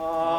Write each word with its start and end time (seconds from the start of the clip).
Oh. 0.00 0.37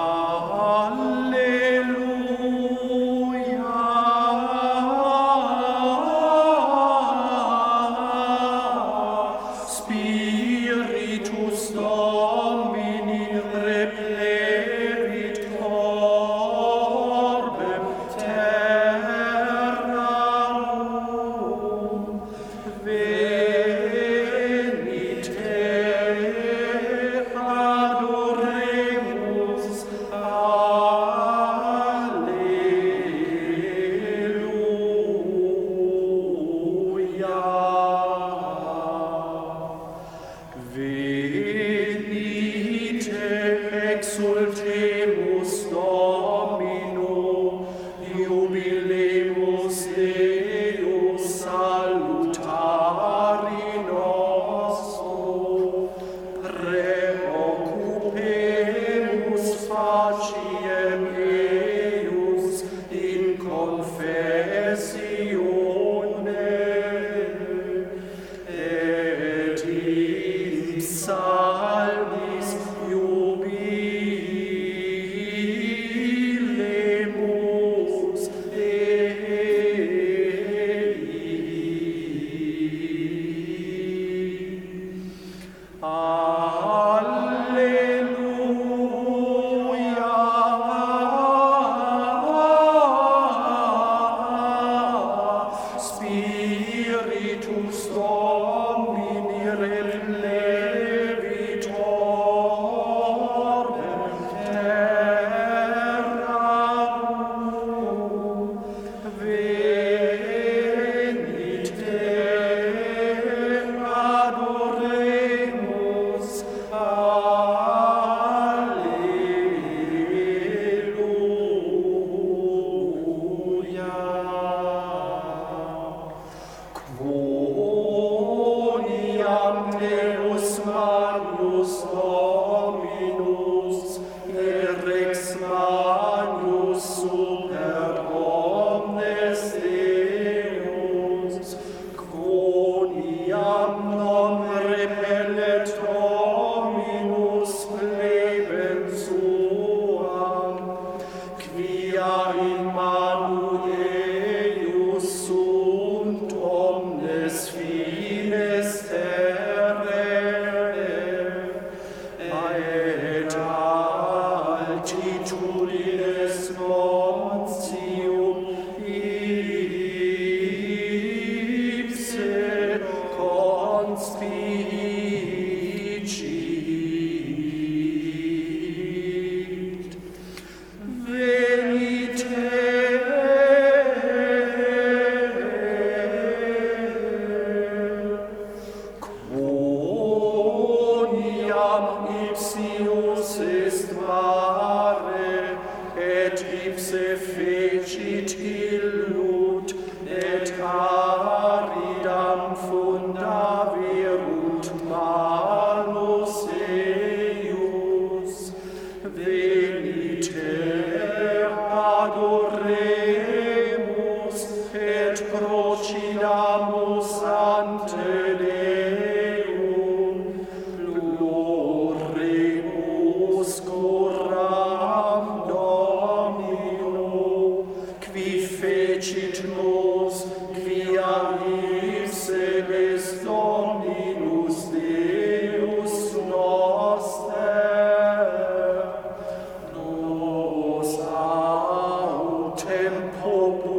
tempo 242.80 243.79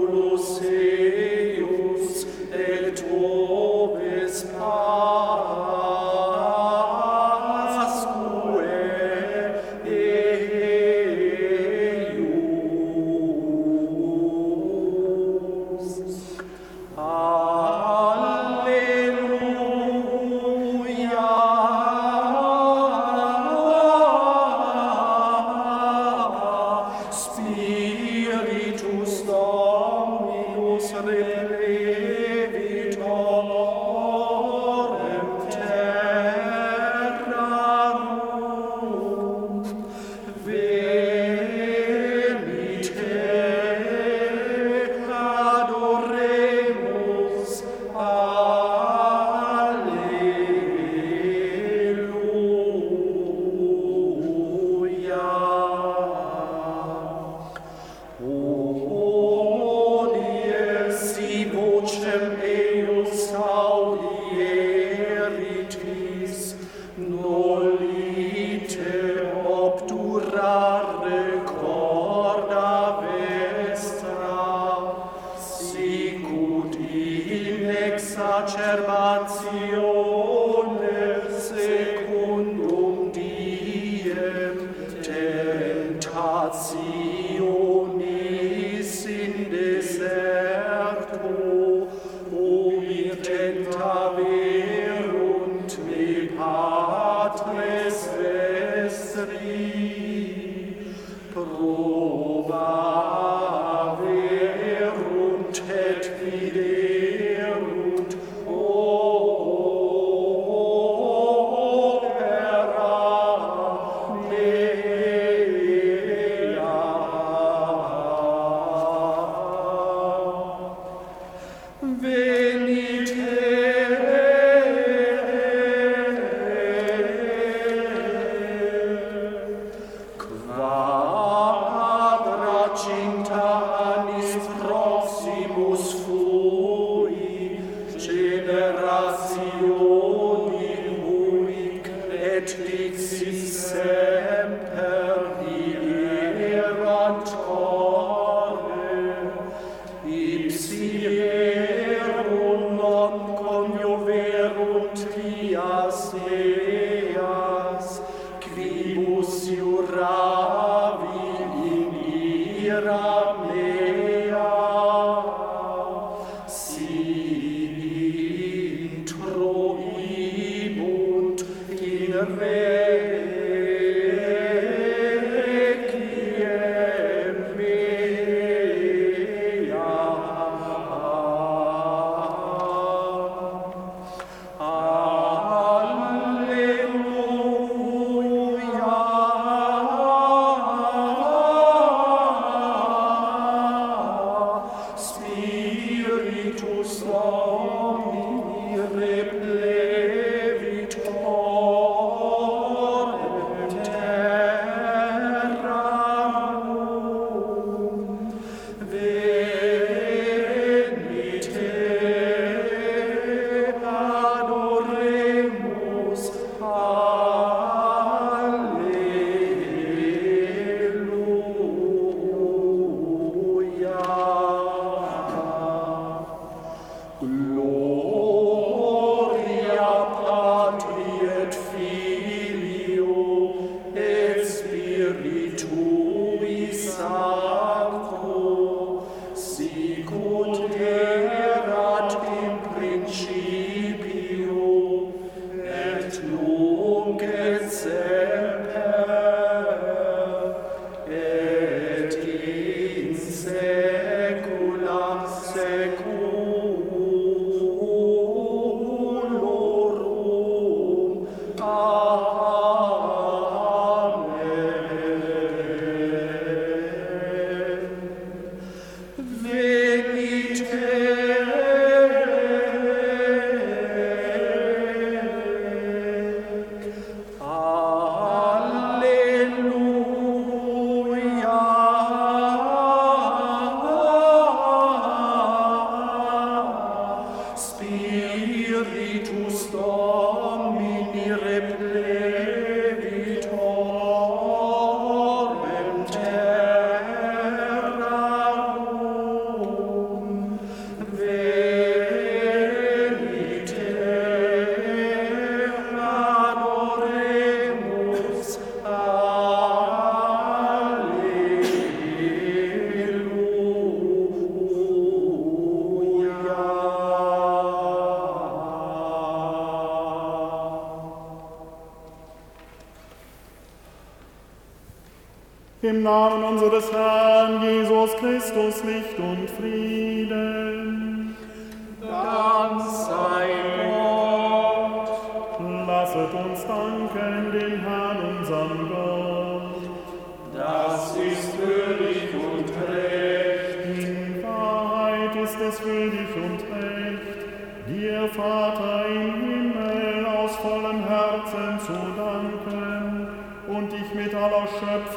Im 325.91 326.05
Namen 326.05 326.45
unseres 326.45 326.93
Herrn 326.93 327.61
Jesus 327.65 328.17
Christus 328.19 328.85
Licht 328.85 329.19
und 329.19 329.51
Frieden. 329.51 330.60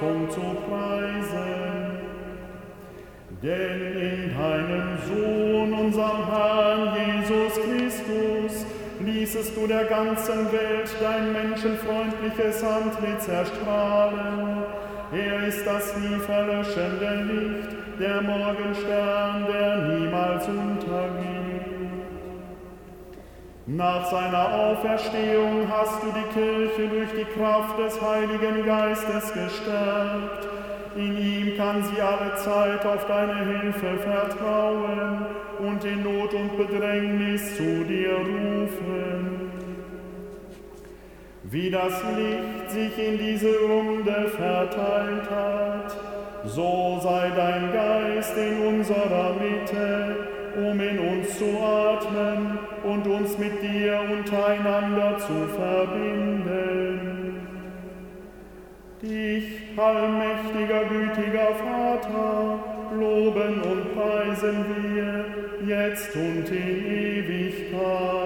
Schöpfung 0.03 0.29
zu 0.29 0.41
preisen. 0.67 1.99
Denn 3.41 3.81
in 3.95 4.37
deinem 4.37 4.97
Sohn, 5.07 5.73
unserem 5.73 6.29
Herrn 6.29 6.95
Jesus 6.95 7.53
Christus, 7.55 8.65
ließest 9.01 9.57
du 9.57 9.67
der 9.67 9.85
ganzen 9.85 10.51
Welt 10.51 10.89
dein 11.01 11.33
menschenfreundliches 11.33 12.63
Antlitz 12.63 13.27
erstrahlen. 13.27 14.63
Er 15.11 15.47
ist 15.47 15.65
das 15.65 15.97
nie 15.97 16.19
verlöschende 16.19 17.25
Licht, 17.29 17.69
der 17.99 18.21
Morgenstern, 18.21 19.45
der 19.51 19.77
niemals 19.77 20.47
untergeht. 20.47 20.72
Nach 23.65 24.11
seiner 24.11 24.53
Auferstehung 24.53 25.65
hast 25.71 26.03
du 26.03 26.07
die 26.07 26.33
Kirche 26.33 26.89
durch 26.89 27.09
die 27.11 27.39
Kraft 27.39 27.79
des 27.79 28.01
Heiligen 28.01 28.65
Geistes 28.65 29.31
gestärkt. 29.33 30.49
In 30.97 31.17
ihm 31.17 31.55
kann 31.55 31.81
sie 31.81 32.01
alle 32.01 32.35
Zeit 32.35 32.85
auf 32.85 33.05
deine 33.07 33.45
Hilfe 33.45 33.97
vertrauen 33.99 35.25
und 35.59 35.83
in 35.85 36.03
Not 36.03 36.33
und 36.33 36.57
Bedrängnis 36.57 37.55
zu 37.55 37.85
dir 37.85 38.17
rufen. 38.17 39.49
Wie 41.43 41.71
das 41.71 42.03
Licht 42.17 42.69
sich 42.69 42.97
in 42.97 43.17
diese 43.17 43.59
Runde 43.59 44.29
verteilt 44.35 45.29
hat, 45.31 45.95
so 46.43 46.99
sei 47.01 47.31
dein 47.33 47.71
Geist 47.71 48.35
in 48.35 48.75
unserer 48.75 49.35
Mitte, 49.35 50.17
um 50.57 50.79
in 50.81 50.99
uns 50.99 51.37
zu 51.37 51.45
atmen 51.63 52.59
und 52.83 53.07
uns 53.07 53.37
mit 53.37 53.61
dir 53.61 53.99
untereinander 54.11 55.17
zu 55.17 55.47
verbinden. 55.55 57.13
Dich, 59.01 59.77
allmächtiger, 59.77 60.85
gütiger 60.85 61.55
Vater, 61.55 62.59
loben 62.97 63.61
und 63.61 63.95
preisen 63.95 64.65
wir 64.75 65.25
jetzt 65.67 66.15
und 66.15 66.49
in 66.49 66.85
Ewigkeit. 66.85 68.23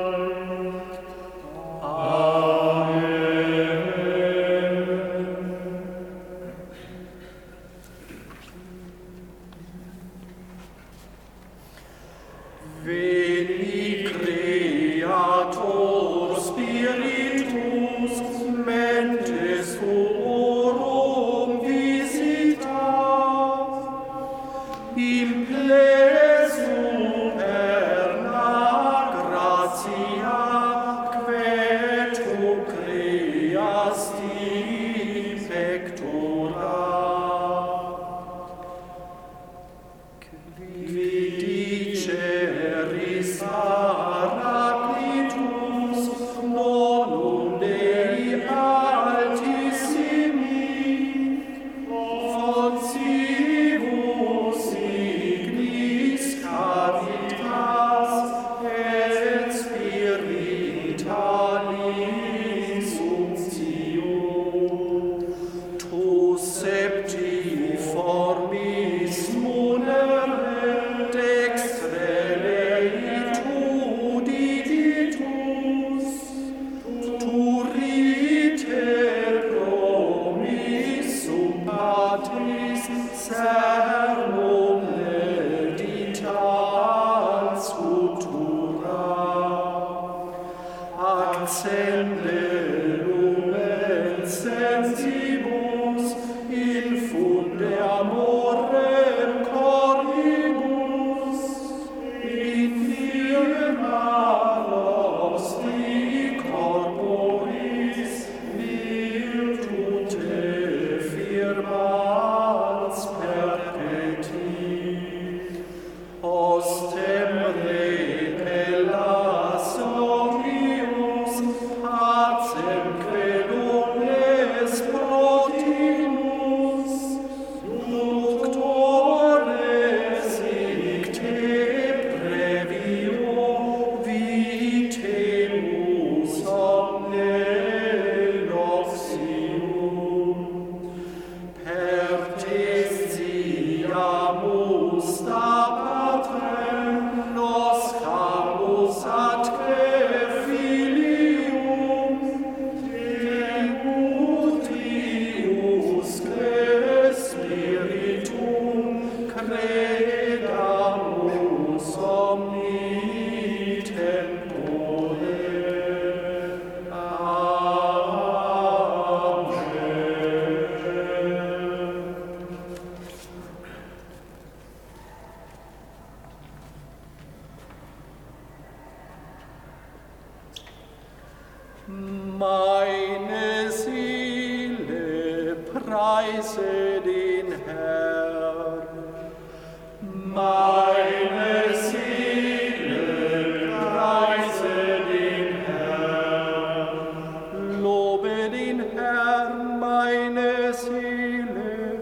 meine 199.88 200.74
Seele, 200.74 202.01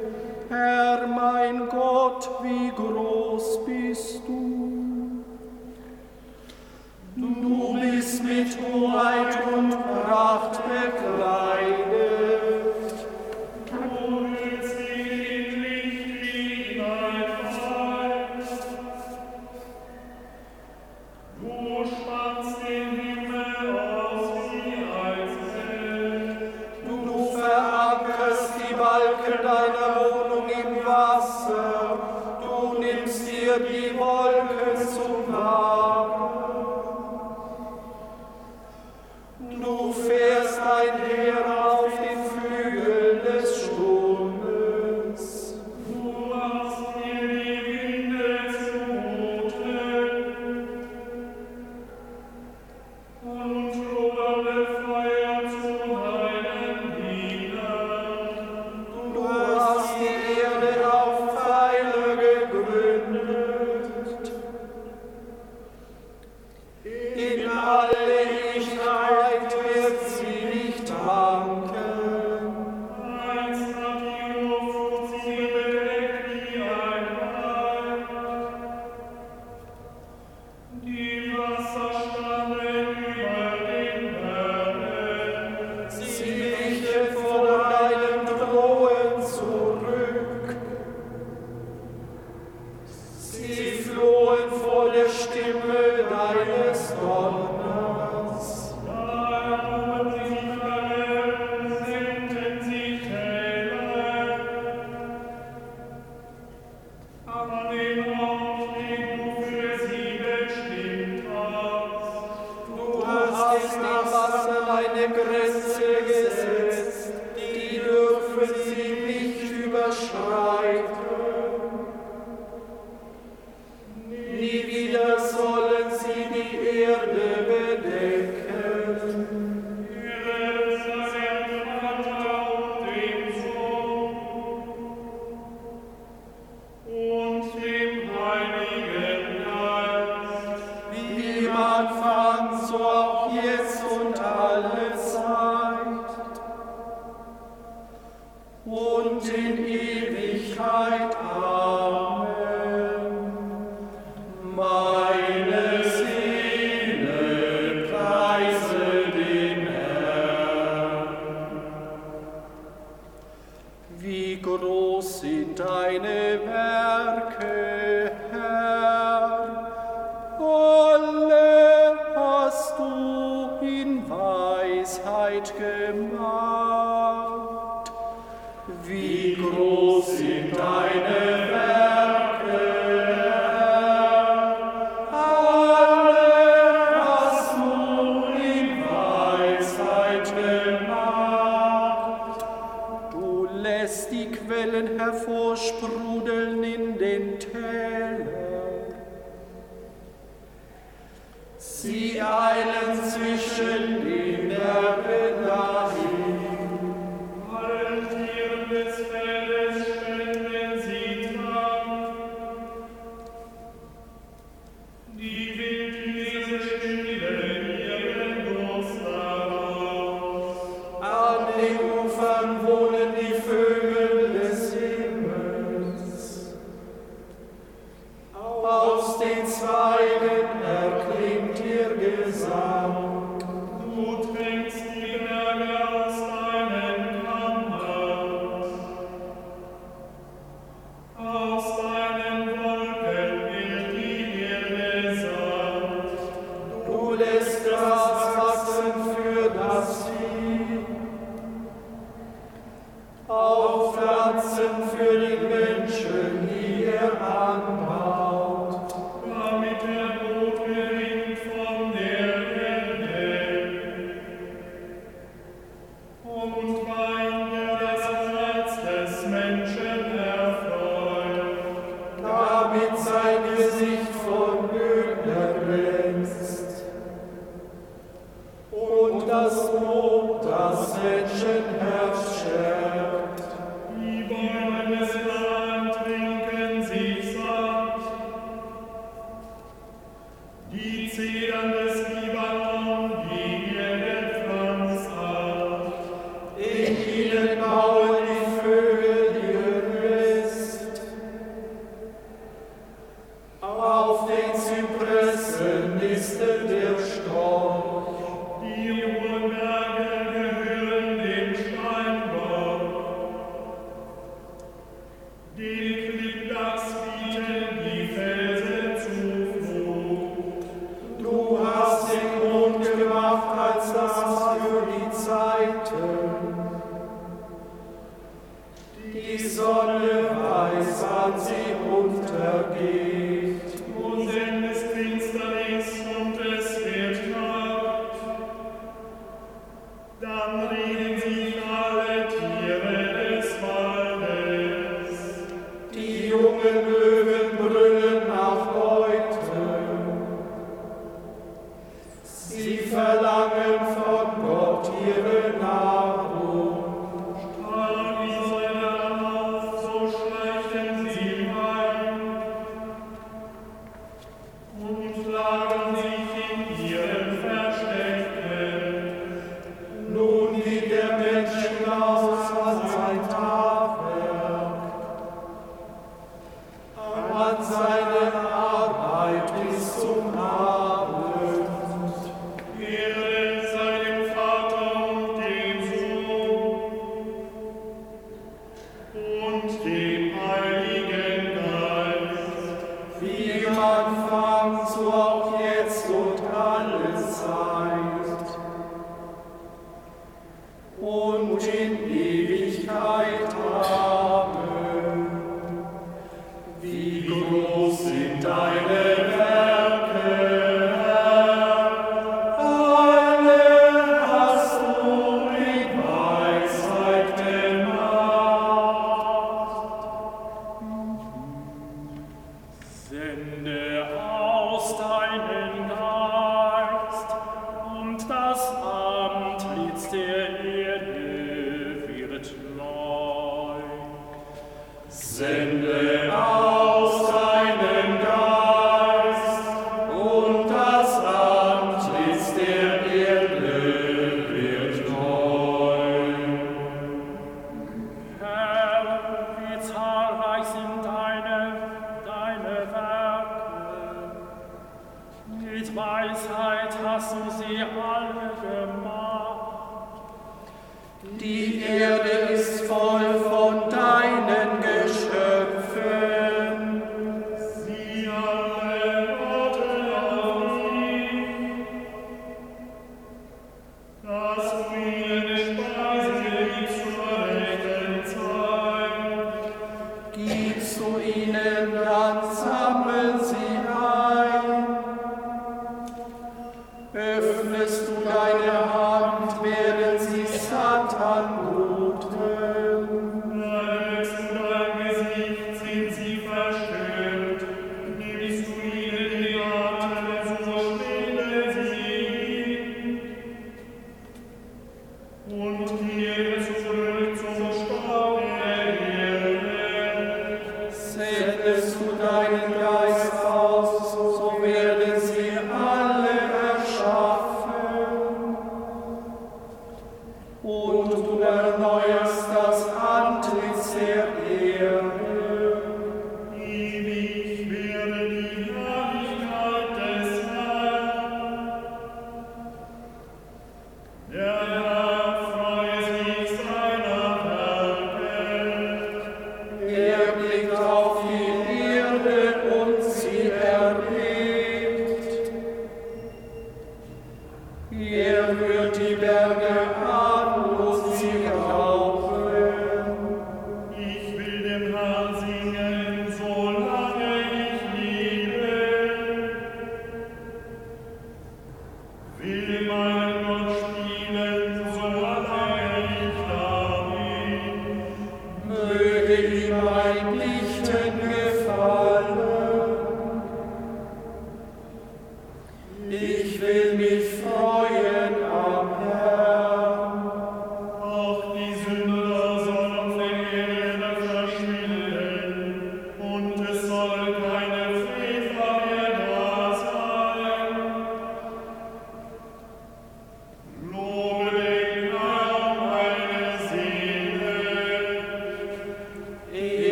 Herr 0.50 1.06
mein 1.08 1.70
Gott, 1.70 2.30
wie 2.42 2.72
groß 2.75 3.60
bist 3.65 4.22
du. 4.27 4.45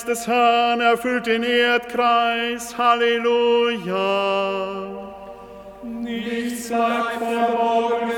Geist 0.00 0.08
des 0.08 0.26
Herrn 0.26 0.80
erfüllt 0.80 1.26
den 1.26 1.42
Erdkreis. 1.42 2.78
Halleluja. 2.78 3.92
Nichts 5.82 6.68
bleibt 6.68 7.18
verborgen 7.18 8.09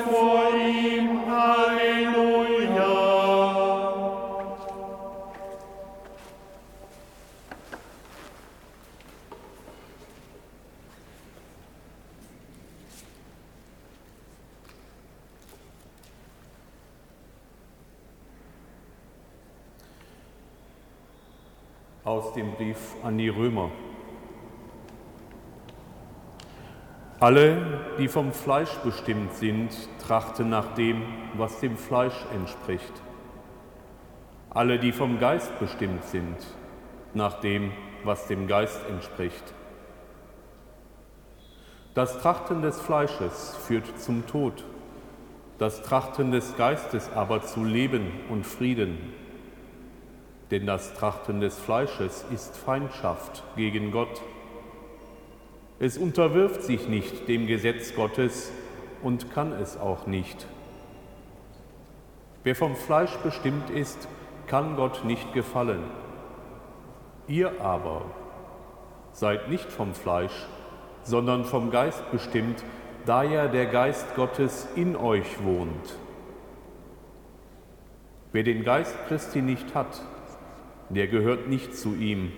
Aus 22.63 22.69
dem 22.69 22.75
Brief 22.75 22.95
an 23.03 23.19
die 23.19 23.29
Römer. 23.29 23.71
Alle, 27.19 27.81
die 27.99 28.09
vom 28.09 28.33
Fleisch 28.33 28.75
bestimmt 28.85 29.35
sind, 29.35 29.71
trachten 30.07 30.49
nach 30.49 30.75
dem, 30.75 31.03
was 31.35 31.61
dem 31.61 31.77
Fleisch 31.77 32.25
entspricht. 32.35 32.93
Alle, 34.51 34.79
die 34.79 34.93
vom 34.93 35.19
Geist 35.19 35.59
bestimmt 35.59 36.05
sind, 36.05 36.37
nach 37.15 37.41
dem, 37.41 37.73
was 38.05 38.27
dem 38.27 38.47
Geist 38.47 38.81
entspricht. 38.89 39.55
Das 41.95 42.21
Trachten 42.21 42.63
des 42.63 42.81
Fleisches 42.81 43.57
führt 43.57 44.01
zum 44.01 44.27
Tod, 44.27 44.65
das 45.59 45.83
Trachten 45.83 46.31
des 46.31 46.57
Geistes 46.57 47.11
aber 47.15 47.43
zu 47.43 47.65
Leben 47.65 48.07
und 48.29 48.47
Frieden. 48.47 49.22
Denn 50.53 50.67
das 50.67 50.93
Trachten 50.93 51.41
des 51.41 51.59
Fleisches 51.59 52.27
ist 52.31 52.59
Feindschaft 52.59 53.43
gegen 53.57 53.91
Gott. 53.91 54.21
Es 55.79 55.97
unterwirft 55.97 56.63
sich 56.63 56.89
nicht 56.89 57.27
dem 57.27 57.47
Gesetz 57.47 57.95
Gottes 57.95 58.53
und 59.03 59.33
kann 59.33 59.53
es 59.53 59.79
auch 59.79 60.07
nicht. 60.07 60.47
Wer 62.45 62.55
vom 62.55 62.77
Fleisch 62.77 63.17
bestimmt 63.25 63.71
ist, 63.71 64.07
kann 64.47 64.77
Gott 64.77 65.07
nicht 65.07 65.33
gefallen. 65.33 65.85
Ihr 67.29 67.59
aber 67.63 68.03
seid 69.13 69.49
nicht 69.49 69.73
vom 69.73 69.95
Fleisch, 69.95 70.47
sondern 71.03 71.47
vom 71.47 71.71
Geist 71.71 72.05
bestimmt, 72.13 72.63
da 73.07 73.23
ja 73.23 73.49
der 73.49 73.67
Geist 73.67 74.15
Gottes 74.17 74.69
in 74.77 74.97
euch 74.97 75.43
wohnt. 75.43 75.97
Wer 78.33 78.43
den 78.43 78.65
Geist 78.65 78.95
Christi 79.09 79.41
nicht 79.41 79.75
hat, 79.75 80.03
der 80.97 81.07
gehört 81.07 81.49
nicht 81.49 81.77
zu 81.77 81.95
ihm. 81.95 82.33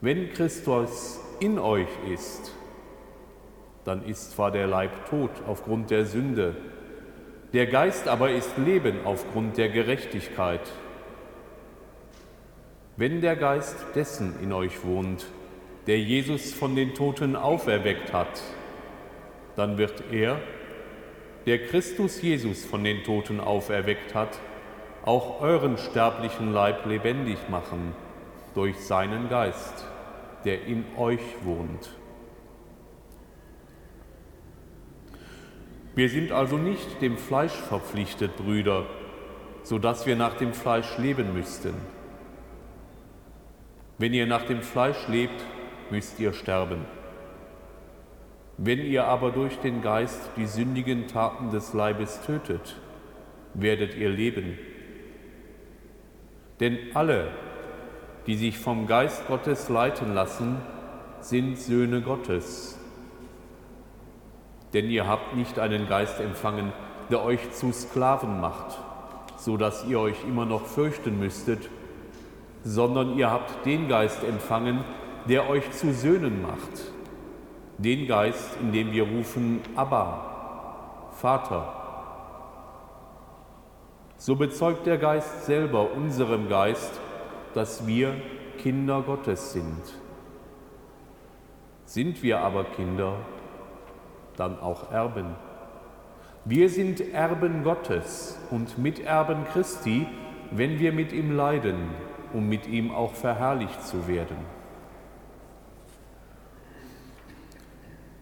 Wenn 0.00 0.32
Christus 0.32 1.20
in 1.40 1.58
euch 1.58 1.88
ist, 2.12 2.52
dann 3.84 4.04
ist 4.06 4.32
zwar 4.32 4.50
der 4.50 4.66
Leib 4.66 5.08
tot 5.08 5.30
aufgrund 5.46 5.90
der 5.90 6.06
Sünde, 6.06 6.56
der 7.52 7.66
Geist 7.66 8.08
aber 8.08 8.32
ist 8.32 8.58
Leben 8.58 9.04
aufgrund 9.04 9.56
der 9.56 9.68
Gerechtigkeit. 9.68 10.60
Wenn 12.96 13.20
der 13.20 13.36
Geist 13.36 13.76
dessen 13.94 14.34
in 14.42 14.52
euch 14.52 14.84
wohnt, 14.84 15.26
der 15.86 16.00
Jesus 16.00 16.52
von 16.52 16.74
den 16.74 16.94
Toten 16.94 17.36
auferweckt 17.36 18.12
hat, 18.12 18.42
dann 19.56 19.78
wird 19.78 20.02
er, 20.10 20.40
der 21.46 21.66
Christus 21.66 22.22
Jesus 22.22 22.64
von 22.64 22.82
den 22.82 23.04
Toten 23.04 23.38
auferweckt 23.38 24.14
hat, 24.14 24.38
auch 25.04 25.40
euren 25.40 25.76
sterblichen 25.76 26.52
Leib 26.52 26.86
lebendig 26.86 27.38
machen 27.50 27.94
durch 28.54 28.78
seinen 28.80 29.28
Geist, 29.28 29.84
der 30.44 30.64
in 30.64 30.84
euch 30.96 31.20
wohnt. 31.42 31.90
Wir 35.94 36.08
sind 36.08 36.32
also 36.32 36.56
nicht 36.56 37.00
dem 37.02 37.18
Fleisch 37.18 37.52
verpflichtet, 37.52 38.36
Brüder, 38.36 38.86
so 39.62 39.78
dass 39.78 40.06
wir 40.06 40.16
nach 40.16 40.34
dem 40.34 40.52
Fleisch 40.52 40.98
leben 40.98 41.34
müssten. 41.34 41.74
Wenn 43.98 44.12
ihr 44.12 44.26
nach 44.26 44.44
dem 44.44 44.62
Fleisch 44.62 45.06
lebt, 45.06 45.44
müsst 45.90 46.18
ihr 46.18 46.32
sterben. 46.32 46.84
Wenn 48.56 48.80
ihr 48.80 49.04
aber 49.04 49.30
durch 49.30 49.58
den 49.58 49.82
Geist 49.82 50.30
die 50.36 50.46
sündigen 50.46 51.06
Taten 51.06 51.50
des 51.50 51.74
Leibes 51.74 52.20
tötet, 52.22 52.76
werdet 53.54 53.94
ihr 53.94 54.10
leben. 54.10 54.58
Denn 56.60 56.78
alle, 56.94 57.28
die 58.26 58.36
sich 58.36 58.58
vom 58.58 58.86
Geist 58.86 59.26
Gottes 59.26 59.68
leiten 59.68 60.14
lassen, 60.14 60.56
sind 61.20 61.58
Söhne 61.58 62.00
Gottes. 62.02 62.78
Denn 64.72 64.90
ihr 64.90 65.06
habt 65.06 65.36
nicht 65.36 65.58
einen 65.58 65.88
Geist 65.88 66.20
empfangen, 66.20 66.72
der 67.10 67.24
euch 67.24 67.50
zu 67.52 67.72
Sklaven 67.72 68.40
macht, 68.40 68.78
so 69.36 69.56
dass 69.56 69.84
ihr 69.84 70.00
euch 70.00 70.24
immer 70.26 70.46
noch 70.46 70.66
fürchten 70.66 71.18
müsstet, 71.18 71.68
sondern 72.62 73.16
ihr 73.18 73.30
habt 73.30 73.66
den 73.66 73.88
Geist 73.88 74.24
empfangen, 74.24 74.84
der 75.28 75.48
euch 75.48 75.70
zu 75.72 75.92
Söhnen 75.92 76.42
macht. 76.42 76.92
Den 77.78 78.06
Geist, 78.06 78.56
in 78.60 78.72
dem 78.72 78.92
wir 78.92 79.04
rufen, 79.04 79.60
Abba, 79.76 81.10
Vater. 81.12 81.83
So 84.24 84.36
bezeugt 84.36 84.86
der 84.86 84.96
Geist 84.96 85.44
selber 85.44 85.92
unserem 85.92 86.48
Geist, 86.48 86.98
dass 87.52 87.86
wir 87.86 88.16
Kinder 88.56 89.02
Gottes 89.02 89.52
sind. 89.52 89.82
Sind 91.84 92.22
wir 92.22 92.38
aber 92.38 92.64
Kinder, 92.64 93.18
dann 94.38 94.58
auch 94.58 94.90
Erben. 94.90 95.34
Wir 96.46 96.70
sind 96.70 97.02
Erben 97.12 97.64
Gottes 97.64 98.38
und 98.50 98.78
Miterben 98.78 99.44
Christi, 99.52 100.06
wenn 100.50 100.78
wir 100.78 100.92
mit 100.92 101.12
ihm 101.12 101.36
leiden, 101.36 101.90
um 102.32 102.48
mit 102.48 102.66
ihm 102.66 102.92
auch 102.92 103.12
verherrlicht 103.12 103.82
zu 103.82 104.08
werden. 104.08 104.38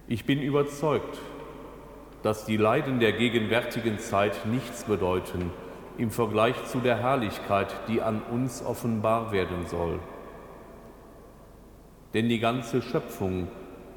Ich 0.09 0.27
bin 0.27 0.43
überzeugt, 0.43 1.21
dass 2.25 2.45
die 2.45 2.57
Leiden 2.57 2.99
der 2.99 3.13
gegenwärtigen 3.13 4.01
Zeit 4.01 4.47
nichts 4.47 4.83
bedeuten 4.83 5.53
im 5.99 6.11
Vergleich 6.11 6.65
zu 6.67 6.79
der 6.79 6.99
Herrlichkeit, 6.99 7.75
die 7.89 8.03
an 8.03 8.23
uns 8.31 8.65
offenbar 8.65 9.33
werden 9.33 9.67
soll. 9.67 9.99
Denn 12.15 12.29
die 12.29 12.41
ganze 12.41 12.83
Schöpfung 12.83 13.49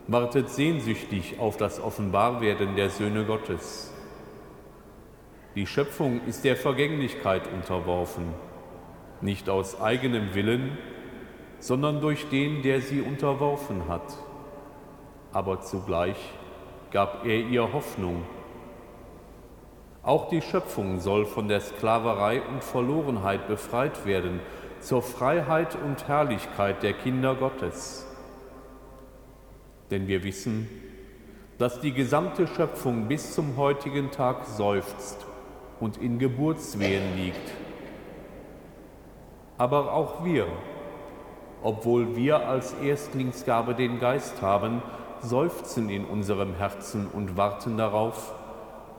wartet 0.07 0.49
sehnsüchtig 0.49 1.39
auf 1.39 1.57
das 1.57 1.79
Offenbarwerden 1.79 2.75
der 2.75 2.89
Söhne 2.89 3.25
Gottes. 3.25 3.91
Die 5.55 5.65
Schöpfung 5.65 6.21
ist 6.25 6.43
der 6.43 6.55
Vergänglichkeit 6.55 7.51
unterworfen, 7.51 8.33
nicht 9.21 9.49
aus 9.49 9.81
eigenem 9.81 10.35
Willen, 10.35 10.77
sondern 11.59 12.01
durch 12.01 12.27
den, 12.29 12.61
der 12.61 12.81
sie 12.81 13.01
unterworfen 13.01 13.87
hat. 13.87 14.17
Aber 15.31 15.61
zugleich 15.61 16.17
gab 16.91 17.25
er 17.25 17.39
ihr 17.39 17.73
Hoffnung. 17.73 18.23
Auch 20.05 20.29
die 20.29 20.43
Schöpfung 20.43 20.99
soll 20.99 21.25
von 21.25 21.47
der 21.47 21.61
Sklaverei 21.61 22.43
und 22.43 22.63
Verlorenheit 22.63 23.47
befreit 23.47 24.05
werden 24.05 24.39
zur 24.79 25.01
Freiheit 25.01 25.75
und 25.83 26.07
Herrlichkeit 26.07 26.83
der 26.83 26.93
Kinder 26.93 27.33
Gottes. 27.33 28.05
Denn 29.89 30.07
wir 30.07 30.23
wissen, 30.23 30.69
dass 31.57 31.79
die 31.79 31.91
gesamte 31.91 32.45
Schöpfung 32.45 33.07
bis 33.07 33.33
zum 33.33 33.57
heutigen 33.57 34.11
Tag 34.11 34.45
seufzt 34.45 35.25
und 35.79 35.97
in 35.97 36.19
Geburtswehen 36.19 37.17
liegt. 37.17 37.51
Aber 39.57 39.91
auch 39.91 40.23
wir, 40.23 40.45
obwohl 41.63 42.15
wir 42.15 42.47
als 42.47 42.73
Erstlingsgabe 42.73 43.73
den 43.73 43.99
Geist 43.99 44.43
haben, 44.43 44.83
seufzen 45.21 45.89
in 45.89 46.05
unserem 46.05 46.53
Herzen 46.53 47.07
und 47.07 47.37
warten 47.37 47.77
darauf, 47.77 48.35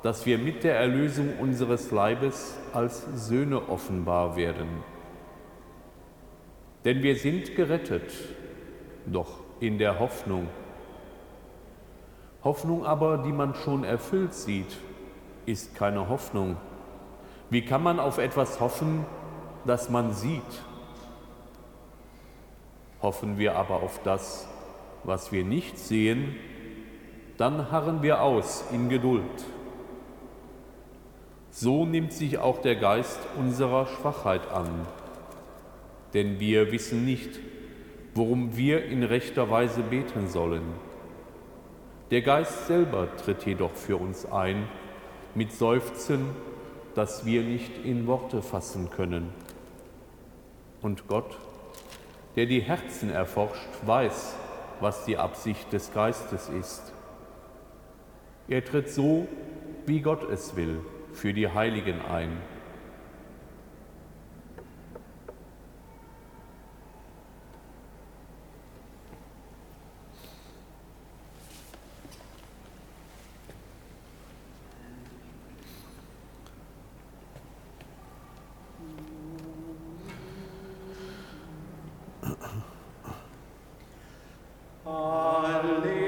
dass 0.02 0.26
wir 0.26 0.38
mit 0.38 0.64
der 0.64 0.78
Erlösung 0.78 1.38
unseres 1.38 1.90
Leibes 1.90 2.56
als 2.72 3.06
Söhne 3.14 3.68
offenbar 3.68 4.36
werden. 4.36 4.68
Denn 6.84 7.02
wir 7.02 7.16
sind 7.16 7.56
gerettet, 7.56 8.12
doch 9.06 9.40
in 9.60 9.78
der 9.78 9.98
Hoffnung, 9.98 10.48
Hoffnung 12.46 12.86
aber, 12.86 13.18
die 13.18 13.32
man 13.32 13.56
schon 13.56 13.82
erfüllt 13.82 14.32
sieht, 14.32 14.76
ist 15.46 15.74
keine 15.74 16.08
Hoffnung. 16.08 16.56
Wie 17.50 17.64
kann 17.64 17.82
man 17.82 17.98
auf 17.98 18.18
etwas 18.18 18.60
hoffen, 18.60 19.04
das 19.64 19.90
man 19.90 20.12
sieht? 20.12 20.42
Hoffen 23.02 23.36
wir 23.36 23.56
aber 23.56 23.82
auf 23.82 24.00
das, 24.04 24.48
was 25.02 25.32
wir 25.32 25.44
nicht 25.44 25.76
sehen, 25.76 26.36
dann 27.36 27.72
harren 27.72 28.02
wir 28.02 28.22
aus 28.22 28.64
in 28.70 28.88
Geduld. 28.88 29.44
So 31.58 31.86
nimmt 31.86 32.12
sich 32.12 32.36
auch 32.36 32.60
der 32.60 32.76
Geist 32.76 33.18
unserer 33.38 33.86
Schwachheit 33.86 34.46
an, 34.52 34.68
denn 36.12 36.38
wir 36.38 36.70
wissen 36.70 37.06
nicht, 37.06 37.30
worum 38.14 38.58
wir 38.58 38.84
in 38.84 39.02
rechter 39.02 39.48
Weise 39.48 39.80
beten 39.80 40.28
sollen. 40.28 40.64
Der 42.10 42.20
Geist 42.20 42.66
selber 42.66 43.08
tritt 43.16 43.46
jedoch 43.46 43.72
für 43.72 43.96
uns 43.96 44.30
ein 44.30 44.68
mit 45.34 45.50
Seufzen, 45.50 46.26
das 46.94 47.24
wir 47.24 47.42
nicht 47.42 47.86
in 47.86 48.06
Worte 48.06 48.42
fassen 48.42 48.90
können. 48.90 49.30
Und 50.82 51.08
Gott, 51.08 51.38
der 52.36 52.44
die 52.44 52.60
Herzen 52.60 53.08
erforscht, 53.08 53.70
weiß, 53.86 54.36
was 54.80 55.06
die 55.06 55.16
Absicht 55.16 55.72
des 55.72 55.90
Geistes 55.94 56.50
ist. 56.50 56.92
Er 58.46 58.62
tritt 58.62 58.90
so, 58.90 59.26
wie 59.86 60.02
Gott 60.02 60.30
es 60.30 60.54
will, 60.54 60.80
für 61.16 61.32
die 61.32 61.48
Heiligen 61.48 62.00
ein. 62.02 62.36
Alleluia. 84.84 86.06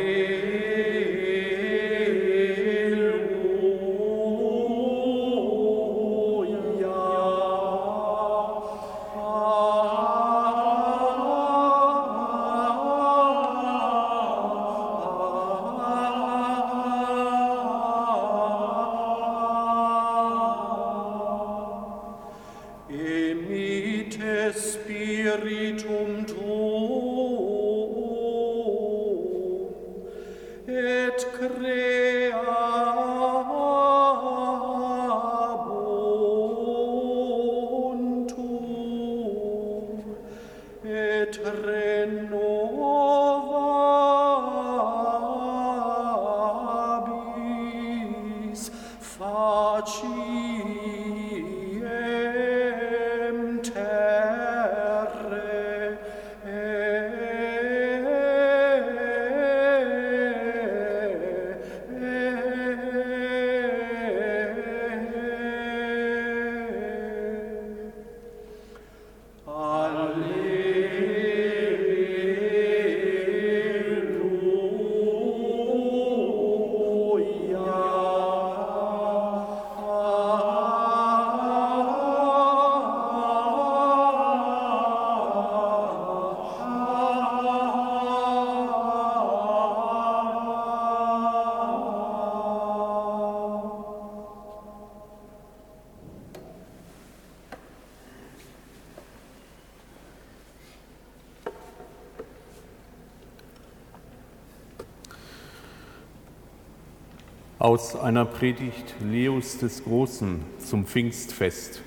Aus 107.68 107.94
einer 107.94 108.24
Predigt 108.24 108.94
Leos 108.98 109.58
des 109.58 109.84
Großen 109.84 110.42
zum 110.56 110.86
Pfingstfest. 110.86 111.82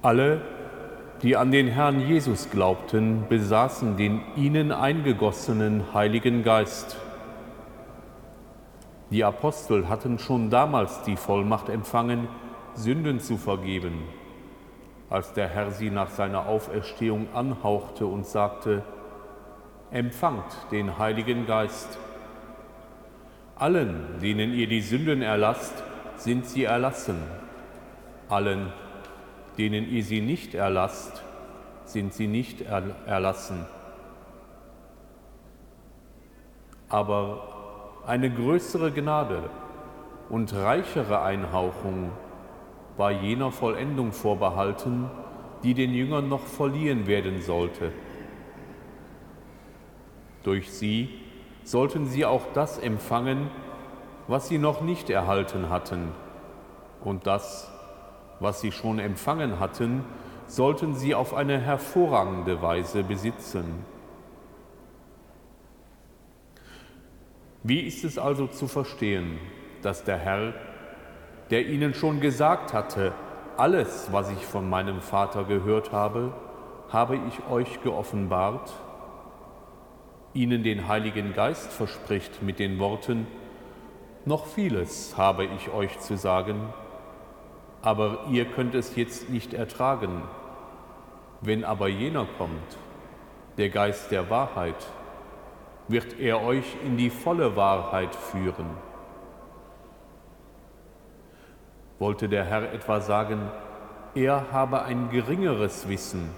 Alle, 0.00 0.40
die 1.20 1.36
an 1.36 1.50
den 1.50 1.68
Herrn 1.68 2.00
Jesus 2.00 2.48
glaubten, 2.48 3.24
besaßen 3.28 3.98
den 3.98 4.22
ihnen 4.36 4.72
eingegossenen 4.72 5.92
Heiligen 5.92 6.44
Geist. 6.44 6.96
Die 9.10 9.22
Apostel 9.22 9.86
hatten 9.86 10.18
schon 10.18 10.48
damals 10.48 11.02
die 11.02 11.16
Vollmacht 11.16 11.68
empfangen, 11.68 12.26
Sünden 12.74 13.20
zu 13.20 13.36
vergeben, 13.36 13.98
als 15.10 15.34
der 15.34 15.48
Herr 15.48 15.72
sie 15.72 15.90
nach 15.90 16.08
seiner 16.08 16.46
Auferstehung 16.46 17.26
anhauchte 17.34 18.06
und 18.06 18.24
sagte, 18.24 18.82
empfangt 19.90 20.56
den 20.70 20.98
Heiligen 20.98 21.46
Geist. 21.46 21.98
Allen, 23.56 24.20
denen 24.20 24.52
ihr 24.52 24.68
die 24.68 24.80
Sünden 24.80 25.22
erlasst, 25.22 25.82
sind 26.16 26.46
sie 26.46 26.64
erlassen. 26.64 27.22
Allen, 28.28 28.72
denen 29.56 29.88
ihr 29.90 30.04
sie 30.04 30.20
nicht 30.20 30.54
erlasst, 30.54 31.22
sind 31.84 32.12
sie 32.12 32.26
nicht 32.26 32.62
erlassen. 32.62 33.66
Aber 36.88 38.00
eine 38.06 38.30
größere 38.30 38.92
Gnade 38.92 39.50
und 40.28 40.54
reichere 40.54 41.22
Einhauchung 41.22 42.10
war 42.96 43.10
jener 43.10 43.50
Vollendung 43.50 44.12
vorbehalten, 44.12 45.10
die 45.62 45.74
den 45.74 45.92
Jüngern 45.92 46.28
noch 46.28 46.46
verliehen 46.46 47.06
werden 47.06 47.40
sollte. 47.40 47.92
Durch 50.42 50.70
sie 50.70 51.10
sollten 51.64 52.06
sie 52.06 52.24
auch 52.24 52.46
das 52.54 52.78
empfangen, 52.78 53.50
was 54.26 54.48
sie 54.48 54.58
noch 54.58 54.80
nicht 54.80 55.10
erhalten 55.10 55.68
hatten. 55.68 56.12
Und 57.02 57.26
das, 57.26 57.70
was 58.40 58.60
sie 58.60 58.72
schon 58.72 58.98
empfangen 58.98 59.60
hatten, 59.60 60.04
sollten 60.46 60.94
sie 60.94 61.14
auf 61.14 61.34
eine 61.34 61.58
hervorragende 61.58 62.62
Weise 62.62 63.04
besitzen. 63.04 63.84
Wie 67.62 67.80
ist 67.80 68.04
es 68.04 68.18
also 68.18 68.46
zu 68.46 68.66
verstehen, 68.66 69.38
dass 69.82 70.04
der 70.04 70.16
Herr, 70.16 70.54
der 71.50 71.66
ihnen 71.66 71.92
schon 71.92 72.20
gesagt 72.20 72.72
hatte, 72.72 73.12
alles, 73.56 74.08
was 74.12 74.30
ich 74.30 74.46
von 74.46 74.70
meinem 74.70 75.00
Vater 75.00 75.44
gehört 75.44 75.92
habe, 75.92 76.32
habe 76.90 77.16
ich 77.16 77.46
euch 77.50 77.82
geoffenbart, 77.82 78.72
ihnen 80.38 80.62
den 80.62 80.86
Heiligen 80.86 81.34
Geist 81.34 81.72
verspricht 81.72 82.42
mit 82.42 82.60
den 82.60 82.78
Worten, 82.78 83.26
noch 84.24 84.46
vieles 84.46 85.16
habe 85.16 85.44
ich 85.44 85.72
euch 85.72 85.98
zu 85.98 86.16
sagen, 86.16 86.72
aber 87.82 88.26
ihr 88.30 88.44
könnt 88.44 88.76
es 88.76 88.94
jetzt 88.94 89.30
nicht 89.30 89.52
ertragen. 89.52 90.22
Wenn 91.40 91.64
aber 91.64 91.88
jener 91.88 92.26
kommt, 92.38 92.78
der 93.56 93.68
Geist 93.68 94.12
der 94.12 94.30
Wahrheit, 94.30 94.86
wird 95.88 96.20
er 96.20 96.40
euch 96.44 96.76
in 96.84 96.96
die 96.96 97.10
volle 97.10 97.56
Wahrheit 97.56 98.14
führen. 98.14 98.66
Wollte 101.98 102.28
der 102.28 102.44
Herr 102.44 102.72
etwa 102.72 103.00
sagen, 103.00 103.50
er 104.14 104.52
habe 104.52 104.82
ein 104.82 105.10
geringeres 105.10 105.88
Wissen 105.88 106.30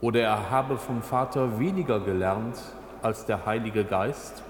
oder 0.00 0.22
er 0.22 0.50
habe 0.50 0.78
vom 0.78 1.02
Vater 1.02 1.58
weniger 1.58 2.00
gelernt 2.00 2.58
als 3.02 3.26
der 3.26 3.46
Heilige 3.46 3.84
Geist? 3.84 4.42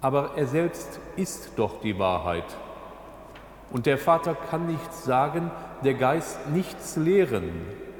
Aber 0.00 0.32
er 0.36 0.46
selbst 0.46 0.98
ist 1.16 1.52
doch 1.56 1.80
die 1.80 1.98
Wahrheit. 1.98 2.56
Und 3.70 3.86
der 3.86 3.98
Vater 3.98 4.34
kann 4.34 4.66
nichts 4.66 5.04
sagen, 5.04 5.50
der 5.84 5.94
Geist 5.94 6.48
nichts 6.48 6.96
lehren 6.96 7.50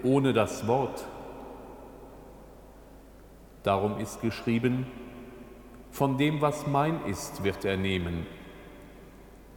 ohne 0.03 0.33
das 0.33 0.67
Wort. 0.67 1.05
Darum 3.63 3.99
ist 3.99 4.23
geschrieben, 4.23 4.87
von 5.91 6.17
dem, 6.17 6.41
was 6.41 6.67
mein 6.67 7.05
ist, 7.07 7.45
wird 7.45 7.65
er 7.65 7.77
nehmen. 7.77 8.27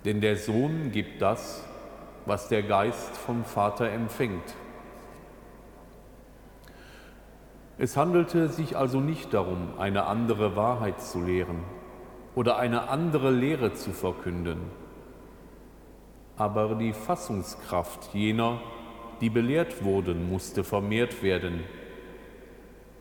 Denn 0.04 0.20
der 0.20 0.36
Sohn 0.36 0.92
gibt 0.92 1.22
das, 1.22 1.64
was 2.26 2.50
der 2.50 2.64
Geist 2.64 3.16
vom 3.16 3.46
Vater 3.46 3.90
empfängt. 3.90 4.56
Es 7.78 7.98
handelte 7.98 8.50
sich 8.50 8.78
also 8.78 9.00
nicht 9.00 9.34
darum, 9.34 9.70
eine 9.80 10.06
andere 10.06 10.56
Wahrheit 10.56 11.02
zu 11.02 11.22
lehren 11.22 11.64
oder 12.36 12.58
eine 12.58 12.90
andere 12.90 13.32
Lehre 13.32 13.74
zu 13.74 13.92
verkünden, 13.92 14.60
aber 16.38 16.76
die 16.76 16.94
Fassungskraft 16.94 18.14
jener, 18.14 18.62
die 19.22 19.30
belehrt 19.30 19.84
wurden, 19.84 20.30
musste 20.30 20.64
vermehrt 20.64 21.24
werden. 21.24 21.62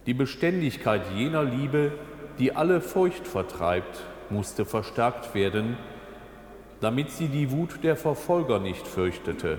Die 0.07 0.15
Beständigkeit 0.15 1.03
jener 1.15 1.45
Liebe, 1.45 1.93
die 2.39 2.57
alle 2.57 2.81
Furcht 2.81 3.27
vertreibt, 3.27 4.03
musste 4.31 4.65
verstärkt 4.65 5.35
werden, 5.35 5.77
damit 6.81 7.11
sie 7.11 7.29
die 7.29 7.51
Wut 7.53 7.85
der 7.85 7.97
Verfolger 7.97 8.59
nicht 8.59 8.87
fürchtete. 8.87 9.59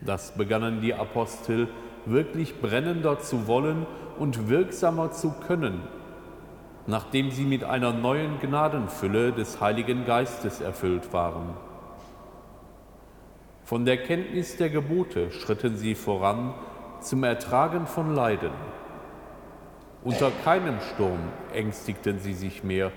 Das 0.00 0.34
begannen 0.34 0.80
die 0.80 0.94
Apostel 0.94 1.68
wirklich 2.06 2.60
brennender 2.60 3.20
zu 3.20 3.46
wollen 3.46 3.86
und 4.18 4.48
wirksamer 4.48 5.10
zu 5.12 5.32
können, 5.46 5.82
nachdem 6.86 7.30
sie 7.30 7.44
mit 7.44 7.64
einer 7.64 7.92
neuen 7.92 8.38
Gnadenfülle 8.40 9.32
des 9.32 9.60
Heiligen 9.60 10.04
Geistes 10.04 10.60
erfüllt 10.60 11.12
waren. 11.12 11.50
Von 13.64 13.84
der 13.84 13.96
Kenntnis 13.96 14.56
der 14.56 14.70
Gebote 14.70 15.30
schritten 15.30 15.76
sie 15.76 15.94
voran 15.94 16.54
zum 17.00 17.24
Ertragen 17.24 17.86
von 17.86 18.14
Leiden. 18.14 18.50
Unter 20.04 20.32
keinem 20.44 20.80
Sturm 20.92 21.20
ängstigten 21.54 22.18
sie 22.18 22.34
sich 22.34 22.64
mehr, 22.64 22.90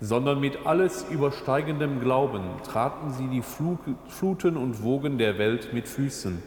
sondern 0.00 0.40
mit 0.40 0.66
alles 0.66 1.06
übersteigendem 1.10 2.00
Glauben 2.00 2.42
traten 2.64 3.10
sie 3.10 3.28
die 3.28 3.42
Fluten 3.42 4.56
und 4.56 4.82
Wogen 4.82 5.18
der 5.18 5.38
Welt 5.38 5.72
mit 5.72 5.88
Füßen 5.88 6.42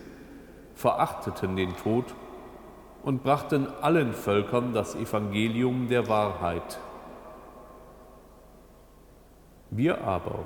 verachteten 0.76 1.56
den 1.56 1.76
Tod 1.78 2.06
und 3.04 3.24
brachten 3.24 3.68
allen 3.82 4.14
Völkern 4.14 4.74
das 4.74 4.96
Evangelium 4.96 5.88
der 5.90 6.08
Wahrheit. 6.08 6.80
Wir 9.70 10.04
aber, 10.04 10.40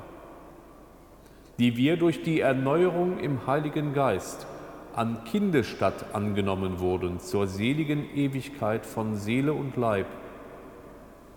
die 1.60 1.76
wir 1.78 1.98
durch 1.98 2.24
die 2.24 2.40
Erneuerung 2.40 3.20
im 3.20 3.46
Heiligen 3.46 3.94
Geist 3.94 4.48
an 4.96 5.24
Kindesstatt 5.26 6.16
angenommen 6.16 6.80
wurden 6.80 7.20
zur 7.20 7.46
seligen 7.46 8.10
Ewigkeit 8.16 8.86
von 8.86 9.16
Seele 9.16 9.54
und 9.54 9.76
Leib, 9.76 10.08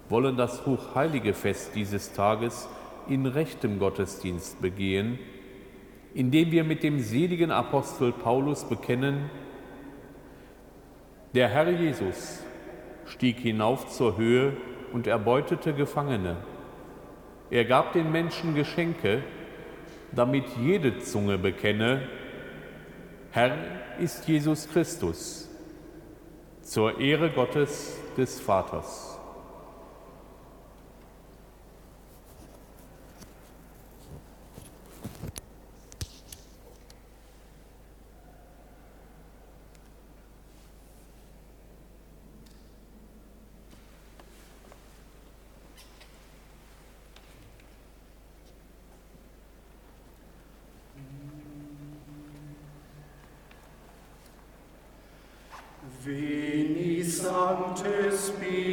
wollen 0.09 0.37
das 0.37 0.65
hochheilige 0.67 1.35
Fest 1.35 1.73
dieses 1.75 2.13
Tages 2.13 2.69
in 3.09 3.27
rechtem 3.27 3.79
Gottesdienst 3.79 4.61
begehen, 4.63 5.19
indem 6.15 6.51
wir 6.51 6.65
mit 6.65 6.83
dem 6.83 7.01
seligen 7.01 7.51
Apostel 7.51 8.13
Paulus 8.13 8.65
bekennen, 8.65 9.31
der 11.35 11.49
Herr 11.49 11.71
Jesus 11.71 12.43
stieg 13.07 13.39
hinauf 13.39 13.89
zur 13.89 14.17
Höhe 14.17 14.57
und 14.93 15.07
erbeutete 15.07 15.73
Gefangene. 15.73 16.39
Er 17.51 17.65
gab 17.65 17.93
den 17.93 18.11
Menschen 18.11 18.55
Geschenke, 18.55 19.23
damit 20.13 20.45
jede 20.61 20.99
Zunge 20.99 21.39
bekenne, 21.39 22.09
Herr 23.33 23.57
ist 24.01 24.27
Jesus 24.27 24.69
Christus, 24.69 25.49
zur 26.63 26.99
Ehre 27.01 27.31
Gottes 27.31 27.97
des 28.17 28.41
Vaters. 28.41 29.10
Veni 56.03 57.03
Sancte 57.05 58.11
Spiritus, 58.17 58.70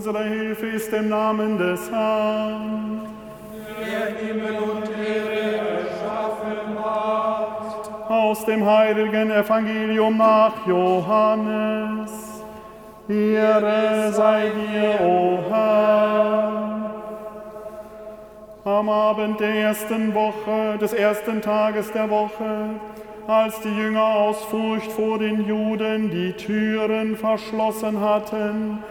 Unsere 0.00 0.24
Hilfe 0.24 0.66
ist 0.68 0.90
im 0.94 1.10
Namen 1.10 1.58
des 1.58 1.90
Herrn. 1.90 3.06
der 3.78 4.16
Himmel 4.16 4.56
und 4.58 4.84
Erde 4.84 5.58
erschaffen 5.76 6.82
hat. 6.82 8.10
Aus 8.10 8.46
dem 8.46 8.64
heiligen 8.64 9.30
Evangelium 9.30 10.16
nach 10.16 10.66
Johannes. 10.66 12.10
Ehre 13.10 14.10
sei 14.14 14.44
dir, 14.48 15.06
o 15.06 15.38
Herr. 15.50 16.92
Am 18.64 18.88
Abend 18.88 19.38
der 19.38 19.54
ersten 19.54 20.14
Woche, 20.14 20.78
des 20.80 20.94
ersten 20.94 21.42
Tages 21.42 21.92
der 21.92 22.08
Woche, 22.08 22.70
als 23.26 23.60
die 23.60 23.68
Jünger 23.68 24.14
aus 24.14 24.42
Furcht 24.44 24.90
vor 24.92 25.18
den 25.18 25.46
Juden 25.46 26.10
die 26.10 26.32
Türen 26.32 27.16
verschlossen 27.16 28.00
hatten, 28.00 28.82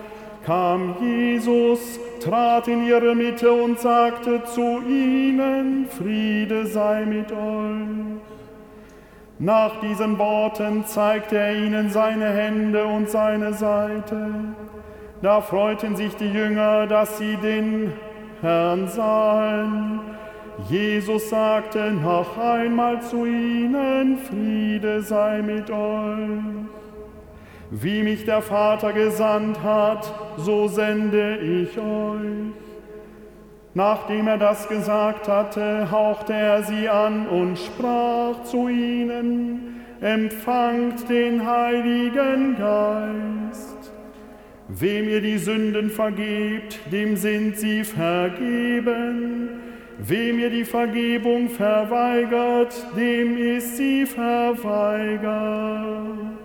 kam 0.50 0.96
Jesus, 1.00 2.00
trat 2.20 2.68
in 2.68 2.84
ihre 2.84 3.14
Mitte 3.14 3.52
und 3.52 3.80
sagte 3.80 4.44
zu 4.46 4.82
ihnen, 4.82 5.86
Friede 5.86 6.66
sei 6.66 7.06
mit 7.06 7.32
euch. 7.32 8.18
Nach 9.38 9.80
diesen 9.80 10.18
Worten 10.18 10.86
zeigte 10.86 11.38
er 11.38 11.56
ihnen 11.56 11.92
seine 11.92 12.32
Hände 12.32 12.84
und 12.84 13.12
seine 13.12 13.54
Seite. 13.54 14.32
Da 15.22 15.40
freuten 15.40 15.96
sich 15.96 16.16
die 16.16 16.32
Jünger, 16.32 16.88
dass 16.88 17.20
sie 17.20 17.36
den 17.36 17.94
Herrn 18.42 18.88
sahen. 18.88 20.00
Jesus 20.68 21.30
sagte 21.30 21.92
noch 21.92 22.40
einmal 22.40 23.04
zu 23.04 23.28
ihnen, 23.28 24.18
Friede 24.18 25.04
sei 25.04 25.44
mit 25.44 25.70
euch. 25.70 26.59
Wie 27.72 28.02
mich 28.02 28.26
der 28.26 28.42
Vater 28.42 28.94
gesandt 28.94 29.62
hat, 29.62 30.12
so 30.38 30.68
sende 30.68 31.38
ich 31.38 31.78
euch. 31.78 32.54
Nachdem 33.76 34.28
er 34.28 34.40
das 34.40 34.68
gesagt 34.68 35.28
hatte, 35.28 35.92
hauchte 35.92 36.34
er 36.34 36.64
sie 36.64 36.90
an 36.90 37.28
und 37.28 37.60
sprach 37.60 38.44
zu 38.44 38.68
ihnen, 38.68 39.82
empfangt 40.02 41.08
den 41.08 41.46
Heiligen 41.46 42.58
Geist. 42.58 43.92
Wem 44.68 45.08
ihr 45.08 45.22
die 45.22 45.38
Sünden 45.38 45.92
vergebt, 45.92 46.80
dem 46.92 47.18
sind 47.18 47.58
sie 47.58 47.84
vergeben. 47.84 49.50
Wem 50.00 50.40
ihr 50.40 50.50
die 50.50 50.66
Vergebung 50.66 51.50
verweigert, 51.50 52.74
dem 52.96 53.38
ist 53.38 53.78
sie 53.78 54.06
verweigert. 54.06 56.39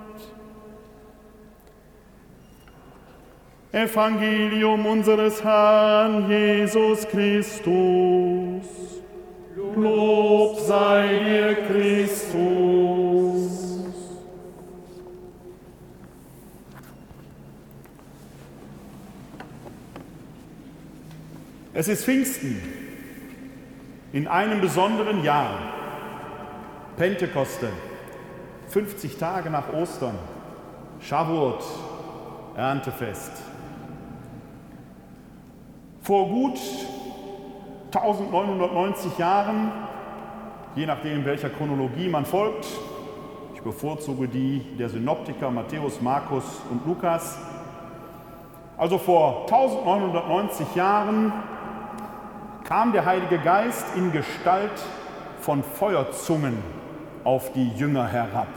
Evangelium 3.75 4.87
unseres 4.87 5.43
Herrn 5.43 6.31
Jesus 6.31 7.09
Christus. 7.09 8.64
Lob 9.75 10.61
sei 10.61 11.18
dir, 11.25 11.57
Christus. 11.66 12.45
Es 21.72 21.89
ist 21.89 22.05
Pfingsten 22.05 22.62
in 24.12 24.29
einem 24.29 24.61
besonderen 24.61 25.25
Jahr. 25.25 25.59
Pentekoste, 26.97 27.70
50 28.68 29.18
Tage 29.18 29.51
nach 29.51 29.72
Ostern, 29.72 30.14
Shavuot, 31.01 31.64
Erntefest. 32.57 33.33
Vor 36.05 36.28
gut 36.28 36.61
1990 37.94 39.16
Jahren, 39.16 39.72
je 40.74 40.84
nachdem 40.84 41.24
welcher 41.24 41.48
Chronologie 41.48 42.11
man 42.11 42.26
folgt, 42.26 42.66
ich 43.55 43.62
bevorzuge 43.62 44.28
die 44.28 44.61
der 44.78 44.90
Synoptiker 44.90 45.50
Matthäus, 45.50 46.02
Markus 46.02 46.44
und 46.70 46.86
Lukas, 46.86 47.38
also 48.76 48.98
vor 48.98 49.46
1990 49.50 50.74
Jahren 50.74 51.32
kam 52.64 52.92
der 52.92 53.07
Heilige 53.07 53.38
Geist 53.38 53.86
in 53.96 54.12
Gestalt 54.12 54.78
von 55.40 55.62
Feuerzungen 55.62 56.59
auf 57.24 57.50
die 57.55 57.70
Jünger 57.70 58.07
herab. 58.07 58.48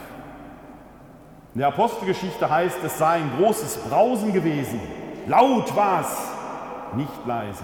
In 1.53 1.59
der 1.59 1.69
Apostelgeschichte 1.69 2.49
heißt, 2.49 2.83
es 2.83 2.97
sei 2.97 3.21
ein 3.21 3.31
großes 3.39 3.77
Brausen 3.89 4.33
gewesen. 4.33 4.81
Laut 5.27 5.73
war 5.77 6.01
es, 6.01 6.36
nicht 6.95 7.25
leise. 7.25 7.63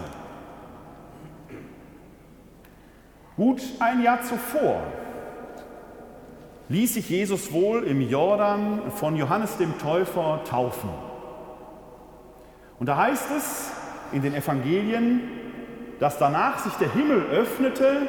Gut 3.36 3.62
ein 3.80 4.04
Jahr 4.04 4.22
zuvor 4.22 4.82
ließ 6.70 6.94
sich 6.94 7.10
Jesus 7.10 7.52
wohl 7.52 7.84
im 7.84 8.02
Jordan 8.02 8.92
von 8.96 9.16
Johannes 9.16 9.58
dem 9.58 9.78
Täufer 9.80 10.42
taufen. 10.44 10.90
Und 12.80 12.88
da 12.88 12.98
heißt 12.98 13.32
es 13.38 13.72
in 14.12 14.22
den 14.22 14.34
Evangelien, 14.34 15.22
dass 16.00 16.18
danach 16.18 16.60
sich 16.60 16.74
der 16.74 16.92
Himmel 16.92 17.22
öffnete 17.32 18.08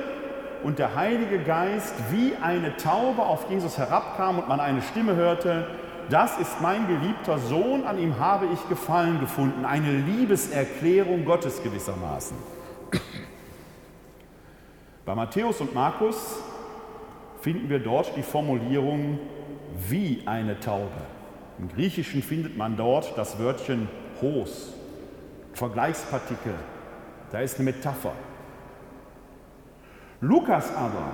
und 0.63 0.79
der 0.79 0.95
Heilige 0.95 1.39
Geist 1.39 1.95
wie 2.11 2.33
eine 2.41 2.77
Taube 2.77 3.23
auf 3.23 3.51
Jesus 3.51 3.79
herabkam 3.79 4.39
und 4.39 4.49
man 4.49 4.61
eine 4.61 4.83
Stimme 4.83 5.15
hörte, 5.15 5.67
das 6.11 6.39
ist 6.39 6.61
mein 6.61 6.87
geliebter 6.87 7.39
Sohn, 7.39 7.85
an 7.85 7.99
ihm 7.99 8.19
habe 8.19 8.47
ich 8.53 8.69
Gefallen 8.69 9.21
gefunden. 9.21 9.65
Eine 9.65 9.91
Liebeserklärung 9.91 11.25
Gottes 11.25 11.63
gewissermaßen. 11.63 12.37
Bei 15.05 15.15
Matthäus 15.15 15.61
und 15.61 15.75
Markus 15.75 16.39
finden 17.41 17.69
wir 17.69 17.79
dort 17.79 18.17
die 18.17 18.23
Formulierung 18.23 19.19
wie 19.89 20.23
eine 20.27 20.59
Taube. 20.61 20.91
Im 21.59 21.69
Griechischen 21.69 22.23
findet 22.23 22.57
man 22.57 22.77
dort 22.77 23.17
das 23.17 23.39
Wörtchen 23.39 23.89
hos, 24.21 24.73
Vergleichspartikel, 25.53 26.55
da 27.31 27.41
ist 27.41 27.57
eine 27.57 27.65
Metapher. 27.65 28.13
Lukas 30.21 30.75
aber, 30.75 31.13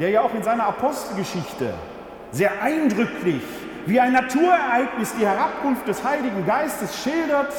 der 0.00 0.10
ja 0.10 0.22
auch 0.22 0.34
in 0.34 0.42
seiner 0.42 0.66
Apostelgeschichte 0.66 1.72
sehr 2.32 2.60
eindrücklich 2.62 3.42
wie 3.86 4.00
ein 4.00 4.12
Naturereignis 4.12 5.14
die 5.18 5.26
Herabkunft 5.26 5.86
des 5.86 6.04
Heiligen 6.04 6.46
Geistes 6.46 7.02
schildert, 7.02 7.52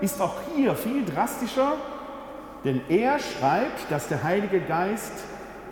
ist 0.00 0.20
auch 0.20 0.36
hier 0.54 0.74
viel 0.74 1.04
drastischer, 1.04 1.74
denn 2.64 2.80
er 2.88 3.18
schreibt, 3.18 3.90
dass 3.90 4.08
der 4.08 4.22
Heilige 4.22 4.60
Geist 4.60 5.12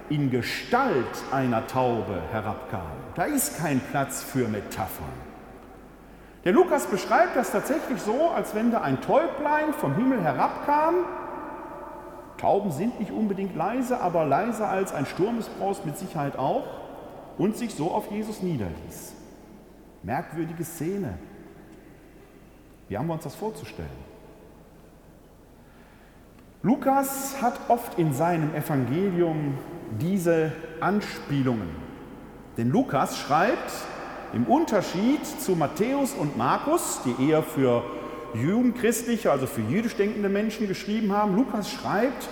in 0.08 0.30
Gestalt 0.30 1.06
einer 1.30 1.66
Taube 1.66 2.20
herabkam. 2.30 2.82
Da 3.14 3.24
ist 3.24 3.58
kein 3.58 3.80
Platz 3.80 4.22
für 4.22 4.48
Metaphern. 4.48 5.06
Der 6.44 6.52
Lukas 6.52 6.86
beschreibt 6.86 7.36
das 7.36 7.52
tatsächlich 7.52 8.00
so, 8.02 8.30
als 8.30 8.54
wenn 8.54 8.70
da 8.70 8.80
ein 8.80 9.00
Täublein 9.00 9.72
vom 9.72 9.94
Himmel 9.94 10.22
herabkam 10.22 10.94
Tauben 12.42 12.72
sind 12.72 12.98
nicht 12.98 13.12
unbedingt 13.12 13.54
leise, 13.54 14.00
aber 14.00 14.24
leiser 14.26 14.68
als 14.68 14.92
ein 14.92 15.06
Sturm 15.06 15.38
es 15.38 15.48
brauchst 15.48 15.86
mit 15.86 15.96
Sicherheit 15.96 16.36
auch 16.36 16.64
und 17.38 17.56
sich 17.56 17.72
so 17.72 17.92
auf 17.92 18.10
Jesus 18.10 18.42
niederließ. 18.42 19.14
Merkwürdige 20.02 20.64
Szene. 20.64 21.18
Wie 22.88 22.98
haben 22.98 23.06
wir 23.06 23.14
uns 23.14 23.24
das 23.24 23.34
vorzustellen? 23.34 23.88
Lukas 26.62 27.40
hat 27.40 27.58
oft 27.68 27.98
in 27.98 28.12
seinem 28.12 28.54
Evangelium 28.54 29.58
diese 30.00 30.52
Anspielungen. 30.80 31.70
Denn 32.56 32.70
Lukas 32.70 33.18
schreibt 33.18 33.72
im 34.32 34.44
Unterschied 34.44 35.24
zu 35.26 35.56
Matthäus 35.56 36.12
und 36.12 36.36
Markus, 36.36 37.00
die 37.04 37.28
eher 37.28 37.42
für 37.42 37.82
judenchristliche, 38.34 39.30
also 39.30 39.46
für 39.46 39.62
jüdisch 39.62 39.96
denkende 39.96 40.28
Menschen 40.28 40.68
geschrieben 40.68 41.12
haben. 41.12 41.36
Lukas 41.36 41.70
schreibt 41.70 42.28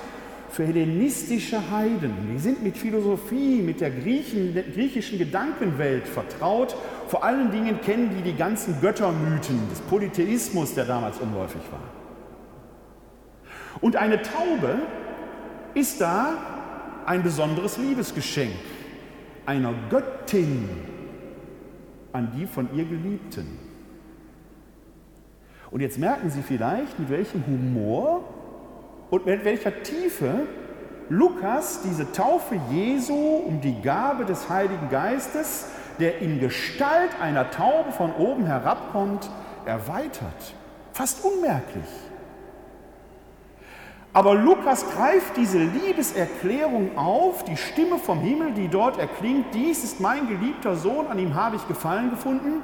für 0.50 0.66
hellenistische 0.66 1.70
Heiden. 1.70 2.12
Die 2.32 2.38
sind 2.38 2.62
mit 2.62 2.76
Philosophie, 2.76 3.62
mit 3.62 3.80
der 3.80 3.90
Griechen, 3.90 4.54
griechischen 4.74 5.18
Gedankenwelt 5.18 6.08
vertraut. 6.08 6.74
Vor 7.08 7.24
allen 7.24 7.50
Dingen 7.50 7.80
kennen 7.80 8.10
die 8.16 8.22
die 8.22 8.36
ganzen 8.36 8.80
Göttermythen 8.80 9.60
des 9.70 9.80
Polytheismus, 9.82 10.74
der 10.74 10.84
damals 10.84 11.18
unläufig 11.18 11.62
war. 11.70 11.80
Und 13.80 13.96
eine 13.96 14.20
Taube 14.22 14.80
ist 15.74 16.00
da 16.00 16.34
ein 17.06 17.22
besonderes 17.22 17.78
Liebesgeschenk 17.78 18.52
einer 19.46 19.72
Göttin 19.88 20.68
an 22.12 22.32
die 22.36 22.46
von 22.46 22.68
ihr 22.74 22.84
Geliebten. 22.84 23.46
Und 25.70 25.80
jetzt 25.80 25.98
merken 25.98 26.30
Sie 26.30 26.42
vielleicht, 26.42 26.98
mit 26.98 27.10
welchem 27.10 27.46
Humor 27.46 28.24
und 29.10 29.26
mit 29.26 29.44
welcher 29.44 29.82
Tiefe 29.82 30.46
Lukas 31.08 31.82
diese 31.82 32.12
Taufe 32.12 32.58
Jesu 32.70 33.14
um 33.14 33.60
die 33.60 33.80
Gabe 33.82 34.24
des 34.24 34.48
Heiligen 34.48 34.88
Geistes, 34.90 35.66
der 35.98 36.20
in 36.20 36.38
Gestalt 36.38 37.10
einer 37.20 37.50
Taube 37.50 37.90
von 37.90 38.14
oben 38.14 38.46
herabkommt, 38.46 39.28
erweitert. 39.66 40.54
Fast 40.92 41.24
unmerklich. 41.24 41.84
Aber 44.12 44.34
Lukas 44.34 44.88
greift 44.90 45.36
diese 45.36 45.58
Liebeserklärung 45.58 46.96
auf, 46.96 47.44
die 47.44 47.56
Stimme 47.56 47.98
vom 47.98 48.20
Himmel, 48.20 48.52
die 48.52 48.68
dort 48.68 48.98
erklingt, 48.98 49.46
dies 49.54 49.84
ist 49.84 50.00
mein 50.00 50.28
geliebter 50.28 50.74
Sohn, 50.74 51.06
an 51.06 51.18
ihm 51.18 51.34
habe 51.34 51.56
ich 51.56 51.68
Gefallen 51.68 52.10
gefunden. 52.10 52.62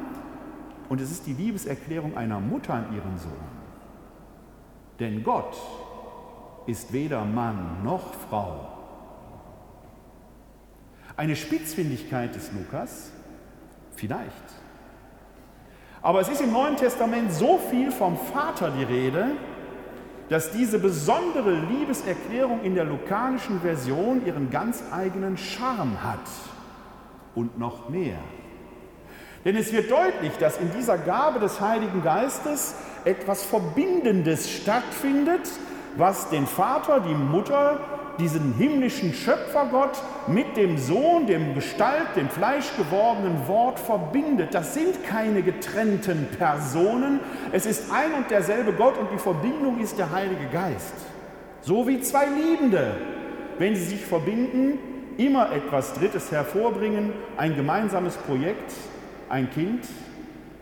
Und 0.88 1.00
es 1.00 1.10
ist 1.10 1.26
die 1.26 1.32
Liebeserklärung 1.32 2.16
einer 2.16 2.40
Mutter 2.40 2.74
an 2.74 2.86
ihren 2.94 3.18
Sohn. 3.18 3.32
Denn 4.98 5.22
Gott 5.22 5.56
ist 6.66 6.92
weder 6.92 7.24
Mann 7.24 7.82
noch 7.84 8.14
Frau. 8.28 8.68
Eine 11.16 11.36
Spitzfindigkeit 11.36 12.34
des 12.34 12.50
Lukas? 12.52 13.10
Vielleicht. 13.94 14.32
Aber 16.02 16.20
es 16.20 16.28
ist 16.28 16.40
im 16.40 16.52
Neuen 16.52 16.76
Testament 16.76 17.32
so 17.32 17.58
viel 17.70 17.90
vom 17.90 18.16
Vater 18.16 18.70
die 18.70 18.84
Rede, 18.84 19.32
dass 20.28 20.50
diese 20.50 20.78
besondere 20.78 21.52
Liebeserklärung 21.52 22.62
in 22.62 22.74
der 22.74 22.84
lukanischen 22.84 23.60
Version 23.60 24.26
ihren 24.26 24.50
ganz 24.50 24.82
eigenen 24.92 25.36
Charme 25.36 26.02
hat. 26.02 26.28
Und 27.34 27.58
noch 27.58 27.88
mehr. 27.88 28.18
Denn 29.44 29.56
es 29.56 29.72
wird 29.72 29.90
deutlich, 29.90 30.32
dass 30.38 30.58
in 30.58 30.72
dieser 30.72 30.98
Gabe 30.98 31.38
des 31.38 31.60
Heiligen 31.60 32.02
Geistes 32.02 32.74
etwas 33.04 33.44
Verbindendes 33.44 34.50
stattfindet, 34.50 35.48
was 35.96 36.28
den 36.30 36.46
Vater, 36.46 37.00
die 37.00 37.14
Mutter, 37.14 37.80
diesen 38.18 38.54
himmlischen 38.54 39.12
Schöpfergott 39.12 40.02
mit 40.26 40.56
dem 40.56 40.78
Sohn, 40.78 41.26
dem 41.26 41.54
Gestalt, 41.54 42.16
dem 42.16 42.28
fleischgewordenen 42.28 43.46
Wort 43.46 43.78
verbindet. 43.78 44.54
Das 44.54 44.74
sind 44.74 45.04
keine 45.04 45.42
getrennten 45.42 46.28
Personen, 46.38 47.20
es 47.52 47.66
ist 47.66 47.92
ein 47.92 48.12
und 48.14 48.30
derselbe 48.30 48.72
Gott 48.72 48.96
und 48.98 49.10
die 49.12 49.18
Verbindung 49.18 49.80
ist 49.80 49.98
der 49.98 50.10
Heilige 50.10 50.46
Geist. 50.52 50.94
So 51.60 51.86
wie 51.86 52.00
zwei 52.00 52.26
Liebende, 52.26 52.96
wenn 53.58 53.74
sie 53.74 53.84
sich 53.84 54.04
verbinden, 54.04 54.78
immer 55.18 55.52
etwas 55.52 55.94
Drittes 55.94 56.30
hervorbringen, 56.30 57.12
ein 57.36 57.56
gemeinsames 57.56 58.16
Projekt, 58.16 58.72
ein 59.28 59.50
Kind 59.50 59.84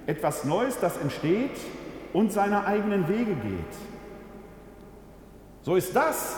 etwas 0.06 0.44
Neues, 0.44 0.78
das 0.80 0.96
entsteht 0.98 1.56
und 2.12 2.32
seine 2.32 2.66
eigenen 2.66 3.08
Wege 3.08 3.34
geht. 3.34 3.93
So 5.64 5.76
ist 5.76 5.96
das, 5.96 6.36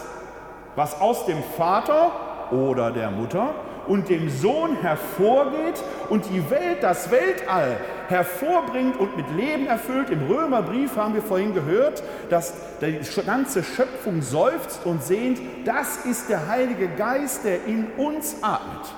was 0.76 1.00
aus 1.00 1.26
dem 1.26 1.42
Vater 1.56 2.12
oder 2.52 2.92
der 2.92 3.10
Mutter 3.10 3.56
und 3.88 4.08
dem 4.08 4.30
Sohn 4.30 4.76
hervorgeht 4.76 5.82
und 6.08 6.26
die 6.30 6.48
Welt, 6.48 6.80
das 6.82 7.10
Weltall 7.10 7.76
hervorbringt 8.06 8.96
und 8.96 9.16
mit 9.16 9.28
Leben 9.32 9.66
erfüllt. 9.66 10.10
Im 10.10 10.28
Römerbrief 10.28 10.96
haben 10.96 11.14
wir 11.14 11.22
vorhin 11.22 11.54
gehört, 11.54 12.04
dass 12.30 12.54
die 12.80 13.00
ganze 13.24 13.64
Schöpfung 13.64 14.22
seufzt 14.22 14.86
und 14.86 15.02
sehnt. 15.02 15.40
Das 15.64 16.04
ist 16.04 16.30
der 16.30 16.46
Heilige 16.46 16.86
Geist, 16.86 17.44
der 17.44 17.64
in 17.64 17.88
uns 17.96 18.44
atmet. 18.44 18.94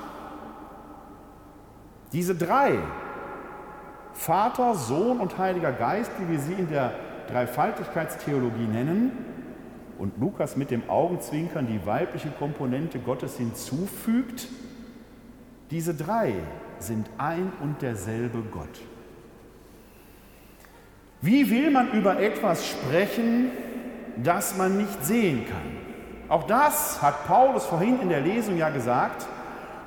Diese 2.13 2.35
drei, 2.35 2.79
Vater, 4.13 4.75
Sohn 4.75 5.21
und 5.21 5.39
Heiliger 5.39 5.73
Geist, 5.73 6.11
wie 6.19 6.33
wir 6.33 6.39
sie 6.39 6.53
in 6.53 6.69
der 6.69 6.93
Dreifaltigkeitstheologie 7.31 8.67
nennen, 8.67 9.38
und 9.99 10.19
Lukas 10.19 10.57
mit 10.57 10.71
dem 10.71 10.89
Augenzwinkern 10.89 11.67
die 11.67 11.85
weibliche 11.85 12.31
Komponente 12.31 12.99
Gottes 12.99 13.37
hinzufügt, 13.37 14.49
diese 15.71 15.95
drei 15.95 16.35
sind 16.79 17.09
ein 17.19 17.53
und 17.61 17.83
derselbe 17.83 18.39
Gott. 18.51 18.81
Wie 21.21 21.51
will 21.51 21.71
man 21.71 21.93
über 21.93 22.21
etwas 22.21 22.67
sprechen, 22.69 23.51
das 24.23 24.57
man 24.57 24.79
nicht 24.79 25.05
sehen 25.05 25.45
kann? 25.47 25.79
Auch 26.29 26.45
das 26.45 27.03
hat 27.03 27.27
Paulus 27.27 27.67
vorhin 27.67 28.01
in 28.01 28.09
der 28.09 28.21
Lesung 28.21 28.57
ja 28.57 28.71
gesagt. 28.71 29.27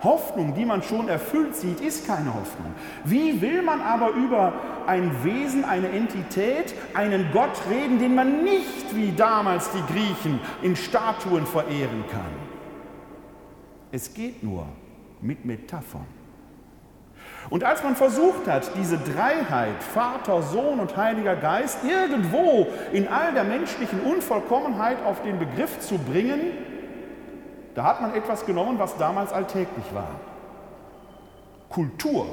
Hoffnung, 0.03 0.53
die 0.55 0.65
man 0.65 0.81
schon 0.81 1.07
erfüllt 1.07 1.55
sieht, 1.55 1.79
ist 1.79 2.07
keine 2.07 2.33
Hoffnung. 2.33 2.73
Wie 3.03 3.41
will 3.41 3.61
man 3.61 3.81
aber 3.81 4.09
über 4.09 4.53
ein 4.87 5.23
Wesen, 5.23 5.63
eine 5.63 5.89
Entität, 5.89 6.73
einen 6.93 7.27
Gott 7.31 7.61
reden, 7.69 7.99
den 7.99 8.15
man 8.15 8.43
nicht 8.43 8.95
wie 8.95 9.11
damals 9.11 9.69
die 9.71 9.93
Griechen 9.93 10.39
in 10.61 10.75
Statuen 10.75 11.45
verehren 11.45 12.03
kann? 12.11 12.31
Es 13.91 14.13
geht 14.13 14.41
nur 14.43 14.65
mit 15.21 15.45
Metaphern. 15.45 16.07
Und 17.49 17.63
als 17.63 17.83
man 17.83 17.95
versucht 17.95 18.47
hat, 18.47 18.71
diese 18.77 18.97
Dreiheit, 18.97 19.83
Vater, 19.93 20.41
Sohn 20.41 20.79
und 20.79 20.95
Heiliger 20.95 21.35
Geist, 21.35 21.79
irgendwo 21.83 22.67
in 22.93 23.07
all 23.07 23.33
der 23.33 23.43
menschlichen 23.43 23.99
Unvollkommenheit 24.01 25.03
auf 25.05 25.21
den 25.23 25.39
Begriff 25.39 25.79
zu 25.79 25.97
bringen, 25.97 26.53
da 27.75 27.83
hat 27.83 28.01
man 28.01 28.13
etwas 28.13 28.45
genommen, 28.45 28.79
was 28.79 28.97
damals 28.97 29.31
alltäglich 29.31 29.85
war. 29.93 30.09
Kultur 31.69 32.25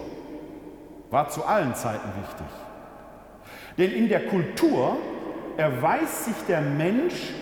war 1.10 1.28
zu 1.28 1.44
allen 1.44 1.74
Zeiten 1.74 2.08
wichtig. 2.20 2.46
Denn 3.78 3.92
in 3.92 4.08
der 4.08 4.26
Kultur 4.26 4.96
erweist 5.56 6.24
sich 6.24 6.36
der 6.48 6.60
Mensch 6.60 7.32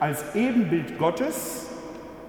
als 0.00 0.34
Ebenbild 0.34 0.98
Gottes, 0.98 1.66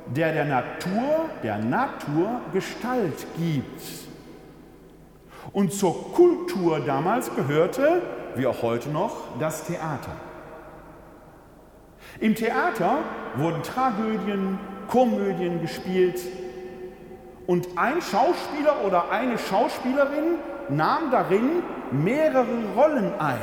der 0.07 0.33
der 0.33 0.45
Natur, 0.45 1.29
der 1.43 1.57
Natur 1.57 2.41
Gestalt 2.53 3.25
gibt. 3.37 3.81
Und 5.53 5.73
zur 5.73 6.13
Kultur 6.13 6.81
damals 6.81 7.33
gehörte, 7.33 8.01
wie 8.35 8.45
auch 8.45 8.61
heute 8.61 8.89
noch, 8.89 9.37
das 9.39 9.65
Theater. 9.65 10.11
Im 12.19 12.35
Theater 12.35 12.99
wurden 13.35 13.63
Tragödien, 13.63 14.59
Komödien 14.87 15.61
gespielt 15.61 16.19
und 17.45 17.67
ein 17.75 18.01
Schauspieler 18.01 18.85
oder 18.85 19.09
eine 19.11 19.37
Schauspielerin 19.37 20.35
nahm 20.69 21.11
darin 21.11 21.63
mehrere 21.91 22.65
Rollen 22.75 23.13
ein. 23.19 23.39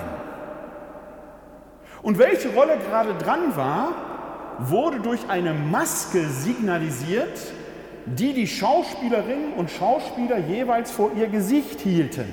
Und 2.03 2.19
welche 2.19 2.53
Rolle 2.53 2.77
gerade 2.87 3.15
dran 3.15 3.57
war, 3.57 3.93
wurde 4.59 5.01
durch 5.01 5.21
eine 5.29 5.55
Maske 5.55 6.27
signalisiert, 6.29 7.41
die 8.05 8.35
die 8.35 8.47
Schauspielerinnen 8.47 9.55
und 9.55 9.71
Schauspieler 9.71 10.39
jeweils 10.39 10.91
vor 10.91 11.13
ihr 11.17 11.29
Gesicht 11.29 11.81
hielten 11.81 12.29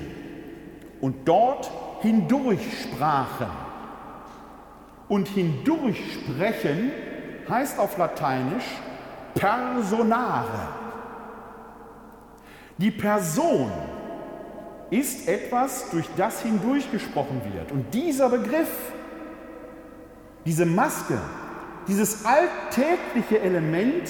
und 1.00 1.26
dort 1.26 1.70
hindurch 2.02 2.60
sprachen. 2.82 3.46
Und 5.08 5.28
hindurchsprechen 5.28 6.90
heißt 7.48 7.78
auf 7.78 7.96
Lateinisch 7.96 8.64
personare. 9.34 10.68
Die 12.78 12.90
Person 12.90 13.70
ist 14.90 15.28
etwas, 15.28 15.90
durch 15.90 16.06
das 16.16 16.42
hindurchgesprochen 16.42 17.40
wird. 17.52 17.72
Und 17.72 17.94
dieser 17.94 18.28
Begriff, 18.28 18.68
diese 20.44 20.66
Maske, 20.66 21.18
dieses 21.88 22.24
alltägliche 22.24 23.40
Element 23.40 24.08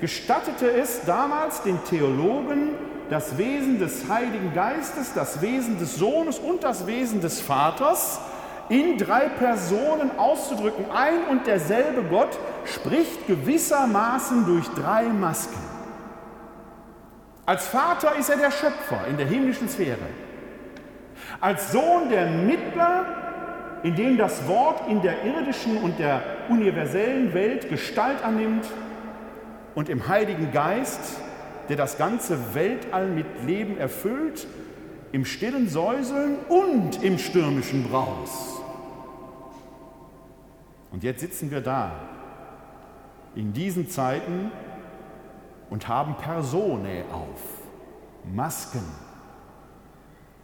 gestattete 0.00 0.70
es 0.70 1.02
damals 1.04 1.62
den 1.62 1.82
Theologen, 1.84 2.70
das 3.10 3.38
Wesen 3.38 3.78
des 3.78 4.08
Heiligen 4.08 4.52
Geistes, 4.54 5.12
das 5.14 5.40
Wesen 5.40 5.78
des 5.78 5.96
Sohnes 5.96 6.38
und 6.38 6.64
das 6.64 6.86
Wesen 6.86 7.20
des 7.20 7.40
Vaters 7.40 8.20
in 8.68 8.98
drei 8.98 9.28
Personen 9.28 10.18
auszudrücken. 10.18 10.86
Ein 10.90 11.24
und 11.30 11.46
derselbe 11.46 12.02
Gott 12.02 12.38
spricht 12.64 13.26
gewissermaßen 13.26 14.46
durch 14.46 14.66
drei 14.68 15.04
Masken. 15.04 15.58
Als 17.44 17.66
Vater 17.68 18.16
ist 18.16 18.28
er 18.28 18.38
der 18.38 18.50
Schöpfer 18.50 19.06
in 19.08 19.16
der 19.16 19.26
himmlischen 19.26 19.68
Sphäre. 19.68 19.98
Als 21.40 21.70
Sohn 21.70 22.08
der 22.10 22.26
Mittler, 22.26 23.04
in 23.82 23.94
dem 23.94 24.16
das 24.16 24.48
Wort 24.48 24.88
in 24.88 25.00
der 25.00 25.24
irdischen 25.24 25.76
und 25.78 25.98
der 25.98 26.22
universellen 26.48 27.32
Welt 27.34 27.68
Gestalt 27.68 28.24
annimmt 28.24 28.66
und 29.76 29.88
im 29.88 30.08
Heiligen 30.08 30.50
Geist, 30.50 31.20
der 31.68 31.76
das 31.76 31.98
ganze 31.98 32.54
Weltall 32.54 33.06
mit 33.06 33.26
Leben 33.44 33.78
erfüllt, 33.78 34.46
im 35.16 35.24
stillen 35.24 35.66
Säuseln 35.66 36.36
und 36.50 37.02
im 37.02 37.16
stürmischen 37.16 37.84
Braus. 37.84 38.60
Und 40.92 41.02
jetzt 41.02 41.20
sitzen 41.20 41.50
wir 41.50 41.62
da 41.62 41.90
in 43.34 43.54
diesen 43.54 43.88
Zeiten 43.88 44.50
und 45.70 45.88
haben 45.88 46.16
Personae 46.18 47.02
auf, 47.10 47.40
Masken. 48.30 48.82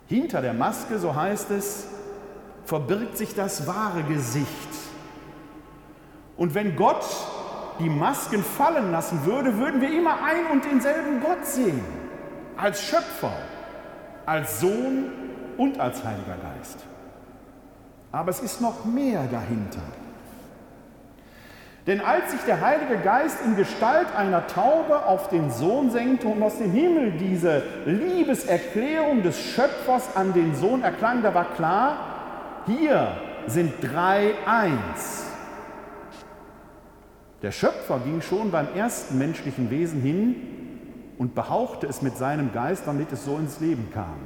Hinter 0.07 0.41
der 0.41 0.55
Maske, 0.55 0.99
so 0.99 1.14
heißt 1.14 1.51
es, 1.51 1.89
verbirgt 2.64 3.18
sich 3.18 3.35
das 3.35 3.66
wahre 3.66 4.03
Gesicht. 4.05 4.47
Und 6.39 6.55
wenn 6.55 6.77
Gott 6.77 7.05
die 7.79 7.91
Masken 7.91 8.43
fallen 8.43 8.91
lassen 8.91 9.27
würde, 9.27 9.59
würden 9.59 9.83
wir 9.83 9.93
immer 9.95 10.25
ein 10.25 10.47
und 10.51 10.64
denselben 10.64 11.20
Gott 11.20 11.45
sehen. 11.45 11.85
Als 12.57 12.83
Schöpfer, 12.83 13.35
als 14.27 14.61
Sohn 14.61 15.11
und 15.57 15.79
als 15.81 16.05
Heiliger 16.05 16.37
Geist. 16.57 16.79
Aber 18.11 18.31
es 18.31 18.41
ist 18.41 18.61
noch 18.61 18.85
mehr 18.85 19.25
dahinter. 19.31 19.83
Denn 21.87 22.01
als 22.01 22.31
sich 22.31 22.41
der 22.43 22.61
Heilige 22.61 22.99
Geist 22.99 23.39
in 23.45 23.57
Gestalt 23.57 24.07
einer 24.16 24.47
Taube 24.47 25.05
auf 25.05 25.29
den 25.29 25.51
Sohn 25.51 25.91
senkte 25.91 26.29
und 26.29 26.41
aus 26.43 26.59
dem 26.59 26.70
Himmel 26.70 27.12
diese 27.12 27.64
Liebeserklärung 27.87 29.23
des 29.23 29.41
Schöpfers 29.41 30.14
an 30.14 30.33
den 30.33 30.55
Sohn 30.55 30.83
erklang, 30.83 31.23
da 31.23 31.35
war 31.35 31.47
klar, 31.57 31.97
hier 32.66 33.16
sind 33.49 33.73
drei 33.83 34.35
eins. 34.47 35.27
Der 37.43 37.51
Schöpfer 37.51 37.99
ging 38.05 38.23
schon 38.23 38.53
beim 38.53 38.68
ersten 38.77 39.18
menschlichen 39.18 39.68
Wesen 39.68 40.01
hin 40.01 40.62
und 41.23 41.37
behauchte 41.37 41.87
es 41.87 42.03
mit 42.03 42.18
seinem 42.18 42.53
Geist, 42.53 42.83
damit 42.85 43.12
es 43.12 43.25
so 43.25 43.37
ins 43.37 43.61
Leben 43.61 43.93
kam. 43.95 44.16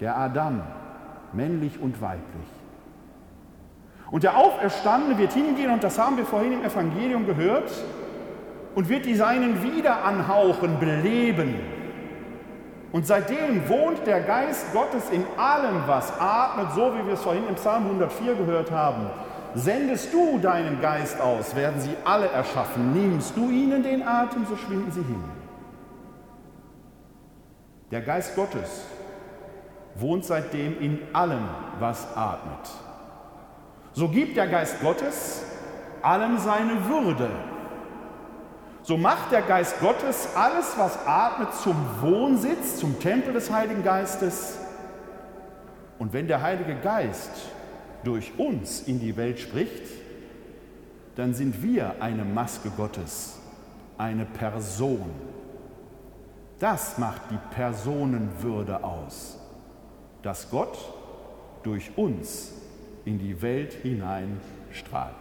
Der 0.00 0.16
Adam, 0.16 0.62
männlich 1.34 1.78
und 1.78 2.00
weiblich. 2.00 2.48
Und 4.10 4.22
der 4.22 4.38
Auferstandene 4.38 5.18
wird 5.18 5.34
hingehen, 5.34 5.70
und 5.70 5.84
das 5.84 5.98
haben 5.98 6.16
wir 6.16 6.24
vorhin 6.24 6.52
im 6.52 6.64
Evangelium 6.64 7.26
gehört, 7.26 7.70
und 8.74 8.88
wird 8.88 9.04
die 9.04 9.16
Seinen 9.16 9.62
wieder 9.62 10.02
anhauchen, 10.02 10.80
beleben. 10.80 11.56
Und 12.90 13.06
seitdem 13.06 13.68
wohnt 13.68 14.06
der 14.06 14.22
Geist 14.22 14.72
Gottes 14.72 15.10
in 15.10 15.24
allem, 15.36 15.82
was 15.86 16.10
atmet, 16.18 16.72
so 16.74 16.90
wie 16.94 17.06
wir 17.06 17.12
es 17.12 17.20
vorhin 17.20 17.46
im 17.50 17.56
Psalm 17.56 17.84
104 17.84 18.34
gehört 18.34 18.70
haben. 18.70 19.10
Sendest 19.54 20.10
du 20.10 20.38
deinen 20.38 20.80
Geist 20.80 21.20
aus, 21.20 21.54
werden 21.54 21.82
sie 21.82 21.94
alle 22.06 22.28
erschaffen. 22.28 22.94
Nimmst 22.94 23.36
du 23.36 23.50
ihnen 23.50 23.82
den 23.82 24.08
Atem, 24.08 24.46
so 24.48 24.56
schwinden 24.56 24.90
sie 24.90 25.02
hin. 25.02 25.22
Der 27.90 28.00
Geist 28.00 28.34
Gottes 28.34 28.84
wohnt 29.94 30.24
seitdem 30.24 30.80
in 30.80 30.98
allem, 31.12 31.48
was 31.78 32.06
atmet. 32.16 32.70
So 33.92 34.08
gibt 34.08 34.36
der 34.36 34.48
Geist 34.48 34.80
Gottes 34.80 35.42
allem 36.02 36.38
seine 36.38 36.88
Würde. 36.88 37.30
So 38.82 38.96
macht 38.96 39.32
der 39.32 39.42
Geist 39.42 39.80
Gottes 39.80 40.28
alles, 40.36 40.74
was 40.76 40.98
atmet, 41.06 41.54
zum 41.54 41.76
Wohnsitz, 42.00 42.76
zum 42.76 43.00
Tempel 43.00 43.32
des 43.32 43.50
Heiligen 43.50 43.82
Geistes. 43.82 44.58
Und 45.98 46.12
wenn 46.12 46.28
der 46.28 46.42
Heilige 46.42 46.76
Geist 46.76 47.32
durch 48.04 48.32
uns 48.38 48.82
in 48.82 49.00
die 49.00 49.16
Welt 49.16 49.40
spricht, 49.40 49.82
dann 51.16 51.34
sind 51.34 51.62
wir 51.62 51.96
eine 52.00 52.24
Maske 52.24 52.70
Gottes 52.70 53.38
eine 53.98 54.24
Person. 54.24 55.10
Das 56.58 56.96
macht 56.96 57.20
die 57.30 57.38
Personenwürde 57.54 58.82
aus, 58.82 59.38
dass 60.22 60.50
Gott 60.50 60.78
durch 61.62 61.90
uns 61.96 62.52
in 63.04 63.18
die 63.18 63.42
Welt 63.42 63.74
hinein 63.74 64.40
strahlt. 64.72 65.14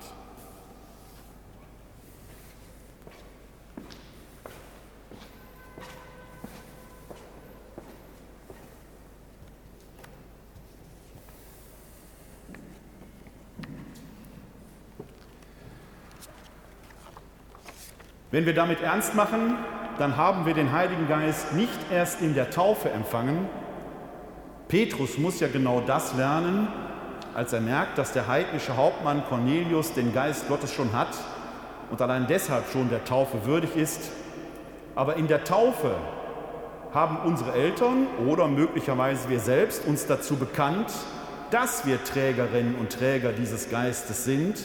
Wenn 18.32 18.46
wir 18.46 18.54
damit 18.54 18.82
ernst 18.82 19.16
machen, 19.16 19.58
dann 19.98 20.18
haben 20.18 20.46
wir 20.46 20.54
den 20.54 20.72
Heiligen 20.72 21.08
Geist 21.08 21.54
nicht 21.54 21.80
erst 21.92 22.22
in 22.22 22.34
der 22.34 22.50
Taufe 22.50 22.90
empfangen. 22.90 23.48
Petrus 24.68 25.18
muss 25.18 25.40
ja 25.40 25.48
genau 25.48 25.82
das 25.86 26.16
lernen, 26.16 26.68
als 27.34 27.54
er 27.54 27.62
merkt, 27.62 27.98
dass 27.98 28.12
der 28.12 28.28
heidnische 28.28 28.78
Hauptmann 28.78 29.24
Cornelius 29.28 29.94
den 29.94 30.14
Geist 30.14 30.48
Gottes 30.48 30.74
schon 30.74 30.94
hat 30.94 31.16
und 31.92 32.02
allein 32.02 32.28
deshalb 32.28 32.70
schon 32.72 32.90
der 32.90 33.04
Taufe 33.06 33.46
würdig 33.46 33.76
ist. 33.76 34.10
Aber 34.96 35.18
in 35.18 35.28
der 35.28 35.44
Taufe 35.44 35.96
haben 36.94 37.18
unsere 37.26 37.52
Eltern 37.54 38.08
oder 38.26 38.48
möglicherweise 38.48 39.30
wir 39.30 39.40
selbst 39.40 39.86
uns 39.86 40.08
dazu 40.08 40.38
bekannt, 40.38 40.94
dass 41.52 41.86
wir 41.86 42.04
Trägerinnen 42.04 42.76
und 42.76 42.92
Träger 42.92 43.34
dieses 43.34 43.70
Geistes 43.70 44.24
sind. 44.24 44.58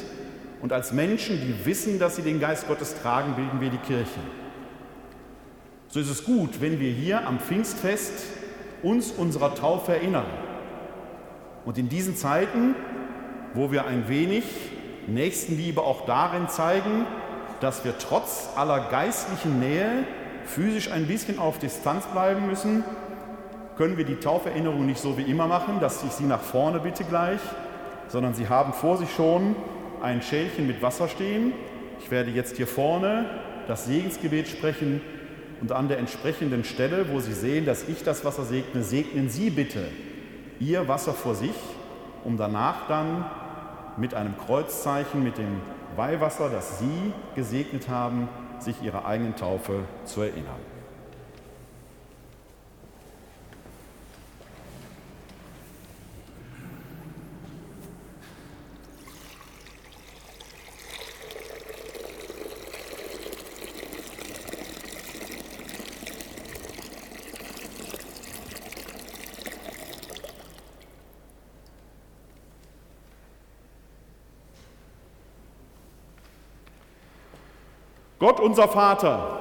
Und 0.62 0.72
als 0.72 0.93
Menschen, 0.93 1.41
die 1.41 1.66
wissen, 1.66 1.99
dass 1.99 2.16
sie 2.16 2.22
den 2.22 2.41
Geist 2.41 2.68
Gottes 2.68 2.95
tragen, 3.03 3.35
bilden 3.35 3.61
wir 3.61 3.70
die 3.70 3.78
Kirche. 3.78 4.20
So 5.93 5.99
ist 5.99 6.09
es 6.09 6.24
gut, 6.24 6.61
wenn 6.61 6.78
wir 6.78 6.93
hier 6.93 7.26
am 7.26 7.41
Pfingstfest 7.41 8.12
uns 8.84 9.11
unserer 9.11 9.57
Taufe 9.57 9.93
erinnern. 9.93 10.26
Und 11.64 11.78
in 11.78 11.88
diesen 11.88 12.14
Zeiten, 12.14 12.76
wo 13.55 13.72
wir 13.72 13.86
ein 13.86 14.09
wenig 14.09 14.45
Nächstenliebe 15.09 15.82
auch 15.82 16.07
darin 16.07 16.49
zeigen, 16.49 17.07
dass 17.59 17.84
wir 17.84 17.99
trotz 17.99 18.51
aller 18.55 18.88
geistlichen 18.88 19.59
Nähe 19.59 20.05
physisch 20.45 20.93
ein 20.93 21.09
bisschen 21.09 21.41
auf 21.41 21.59
Distanz 21.59 22.07
bleiben 22.07 22.47
müssen, 22.47 22.84
können 23.76 23.97
wir 23.97 24.05
die 24.05 24.20
Tauferinnerung 24.20 24.86
nicht 24.86 25.01
so 25.01 25.18
wie 25.18 25.22
immer 25.22 25.49
machen, 25.49 25.80
dass 25.80 26.05
ich 26.05 26.12
Sie 26.12 26.24
nach 26.24 26.41
vorne 26.41 26.78
bitte 26.78 27.03
gleich, 27.03 27.41
sondern 28.07 28.34
Sie 28.34 28.49
haben 28.49 28.74
vor 28.74 28.97
sich 28.97 29.12
schon 29.12 29.57
ein 30.01 30.22
Schälchen 30.22 30.68
mit 30.68 30.82
Wasser 30.82 31.09
stehen. 31.09 31.53
Ich 31.99 32.12
werde 32.12 32.30
jetzt 32.30 32.59
hier 32.59 32.68
vorne 32.68 33.24
das 33.66 33.86
Segensgebet 33.86 34.47
sprechen 34.47 35.01
und 35.61 35.73
an 35.73 35.89
der 35.89 35.99
entsprechenden 35.99 36.65
Stelle, 36.65 37.07
wo 37.11 37.21
Sie 37.21 37.35
sehen, 37.35 37.67
dass 37.67 37.89
ich 37.89 38.03
das 38.03 38.25
Wasser 38.25 38.45
segne, 38.45 38.83
segnen 38.83 39.29
Sie 39.29 39.51
bitte 39.51 39.87
Ihr 40.59 40.89
Wasser 40.89 41.13
vor 41.13 41.35
sich, 41.35 41.55
um 42.25 42.37
danach 42.37 42.87
dann 42.89 43.25
mit 43.97 44.15
einem 44.15 44.37
Kreuzzeichen, 44.37 45.23
mit 45.23 45.39
dem 45.39 45.61
Weihwasser, 45.97 46.51
das 46.51 46.79
Sie 46.79 47.13
gesegnet 47.35 47.89
haben, 47.89 48.29
sich 48.59 48.83
Ihrer 48.83 49.07
eigenen 49.07 49.37
Taufe 49.37 49.85
zu 50.05 50.23
erinnern. 50.23 50.61
Gott 78.21 78.39
unser 78.39 78.68
Vater, 78.68 79.39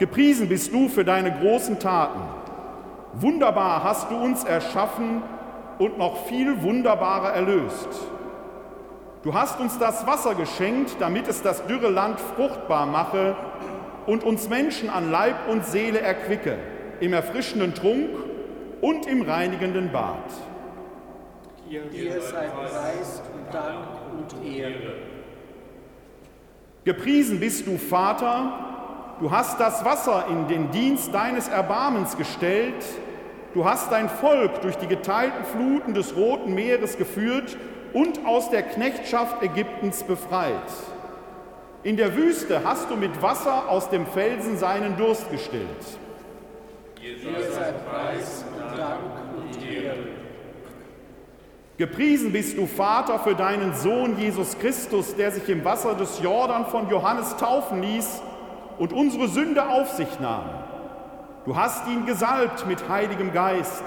gepriesen 0.00 0.48
bist 0.48 0.72
du 0.72 0.88
für 0.88 1.04
deine 1.04 1.30
großen 1.30 1.78
Taten. 1.78 2.20
Wunderbar 3.12 3.84
hast 3.84 4.10
du 4.10 4.16
uns 4.16 4.42
erschaffen 4.42 5.22
und 5.78 5.96
noch 5.96 6.26
viel 6.26 6.60
wunderbarer 6.62 7.32
erlöst. 7.34 7.88
Du 9.22 9.32
hast 9.32 9.60
uns 9.60 9.78
das 9.78 10.08
Wasser 10.08 10.34
geschenkt, 10.34 10.96
damit 10.98 11.28
es 11.28 11.40
das 11.40 11.64
dürre 11.66 11.88
Land 11.88 12.18
fruchtbar 12.18 12.84
mache 12.84 13.36
und 14.06 14.24
uns 14.24 14.48
Menschen 14.48 14.90
an 14.90 15.12
Leib 15.12 15.48
und 15.48 15.64
Seele 15.64 16.00
erquicke, 16.00 16.58
im 16.98 17.12
erfrischenden 17.12 17.74
Trunk 17.74 18.10
und 18.80 19.06
im 19.06 19.22
reinigenden 19.22 19.92
Bad. 19.92 20.16
Dir 21.70 22.20
sei 22.22 22.48
Preis 22.48 23.22
und 23.36 23.54
Dank 23.54 23.86
und 24.16 24.44
Ehre 24.44 25.17
Gepriesen 26.88 27.38
bist 27.38 27.66
du, 27.66 27.76
Vater, 27.76 29.14
du 29.20 29.30
hast 29.30 29.60
das 29.60 29.84
Wasser 29.84 30.24
in 30.30 30.48
den 30.48 30.70
Dienst 30.70 31.12
deines 31.12 31.46
Erbarmens 31.46 32.16
gestellt, 32.16 32.82
du 33.52 33.66
hast 33.66 33.92
dein 33.92 34.08
Volk 34.08 34.62
durch 34.62 34.76
die 34.76 34.86
geteilten 34.86 35.44
Fluten 35.44 35.92
des 35.92 36.16
Roten 36.16 36.54
Meeres 36.54 36.96
geführt 36.96 37.58
und 37.92 38.24
aus 38.24 38.48
der 38.48 38.62
Knechtschaft 38.62 39.42
Ägyptens 39.42 40.02
befreit. 40.02 40.54
In 41.82 41.98
der 41.98 42.16
Wüste 42.16 42.62
hast 42.64 42.88
du 42.88 42.96
mit 42.96 43.20
Wasser 43.20 43.68
aus 43.68 43.90
dem 43.90 44.06
Felsen 44.06 44.56
seinen 44.56 44.96
Durst 44.96 45.30
gestillt. 45.30 45.66
Sei 47.52 47.72
Preis 47.86 48.46
und 48.50 48.78
Dank 48.78 49.00
und 49.36 49.62
Ehre. 49.62 50.17
Gepriesen 51.78 52.32
bist 52.32 52.58
du, 52.58 52.66
Vater, 52.66 53.20
für 53.20 53.36
deinen 53.36 53.72
Sohn 53.72 54.18
Jesus 54.18 54.58
Christus, 54.58 55.14
der 55.14 55.30
sich 55.30 55.48
im 55.48 55.64
Wasser 55.64 55.94
des 55.94 56.20
Jordan 56.20 56.66
von 56.66 56.90
Johannes 56.90 57.36
taufen 57.36 57.80
ließ 57.80 58.20
und 58.78 58.92
unsere 58.92 59.28
Sünde 59.28 59.68
auf 59.68 59.90
sich 59.90 60.18
nahm. 60.18 60.50
Du 61.44 61.54
hast 61.54 61.86
ihn 61.86 62.04
gesalbt 62.04 62.66
mit 62.66 62.88
heiligem 62.88 63.32
Geist. 63.32 63.84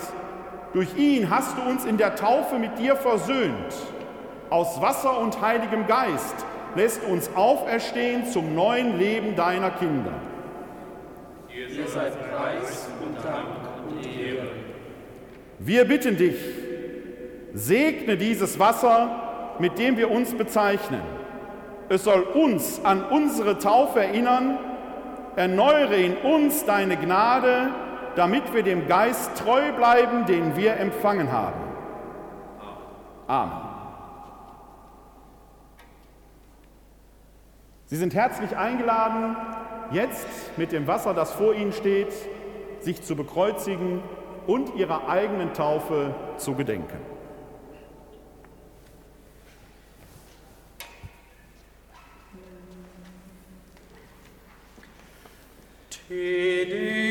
Durch 0.72 0.96
ihn 0.96 1.30
hast 1.30 1.58
du 1.58 1.70
uns 1.70 1.84
in 1.84 1.98
der 1.98 2.16
Taufe 2.16 2.58
mit 2.60 2.80
dir 2.80 2.96
versöhnt. 2.96 3.76
Aus 4.50 4.82
Wasser 4.82 5.20
und 5.20 5.42
heiligem 5.42 5.86
Geist 5.86 6.46
lässt 6.76 7.04
uns 7.04 7.30
auferstehen 7.36 8.26
zum 8.26 8.56
neuen 8.56 8.98
Leben 9.00 9.36
deiner 9.36 9.70
Kinder. 9.70 10.14
Ihr 11.54 11.88
seid 11.90 12.14
Preis 12.32 12.88
und 13.06 13.18
Dank 13.18 13.48
und 13.90 14.06
Ehre. 14.06 14.48
Wir 15.60 15.84
bitten 15.84 16.16
dich, 16.16 16.38
Segne 17.54 18.18
dieses 18.18 18.60
Wasser, 18.60 19.56
mit 19.60 19.78
dem 19.78 19.98
wir 19.98 20.10
uns 20.10 20.34
bezeichnen. 20.34 21.02
Es 21.90 22.04
soll 22.04 22.22
uns 22.22 22.84
an 22.86 23.04
unsere 23.04 23.58
Taufe 23.58 24.00
erinnern. 24.00 24.58
Erneuere 25.36 25.96
in 25.96 26.18
uns 26.18 26.66
deine 26.66 26.98
Gnade, 26.98 27.70
damit 28.16 28.54
wir 28.54 28.64
dem 28.64 28.88
Geist 28.88 29.38
treu 29.38 29.74
bleiben, 29.74 30.26
den 30.26 30.56
wir 30.56 30.78
empfangen 30.78 31.32
haben. 31.32 31.60
Amen. 33.28 33.72
Sie 37.86 37.98
sind 37.98 38.14
herzlich 38.14 38.56
eingeladen, 38.56 39.36
jetzt 39.92 40.58
mit 40.58 40.72
dem 40.72 40.88
Wasser, 40.88 41.14
das 41.14 41.34
vor 41.34 41.54
Ihnen 41.54 41.74
steht, 41.74 42.14
sich 42.80 43.02
zu 43.02 43.18
bekreuzigen 43.18 44.02
und 44.48 44.76
Ihrer 44.76 45.10
eigenen 45.10 45.54
Taufe 45.54 46.16
zu 46.38 46.56
gedenken. 46.56 47.11
Ede 56.14 57.11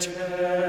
church. 0.00 0.67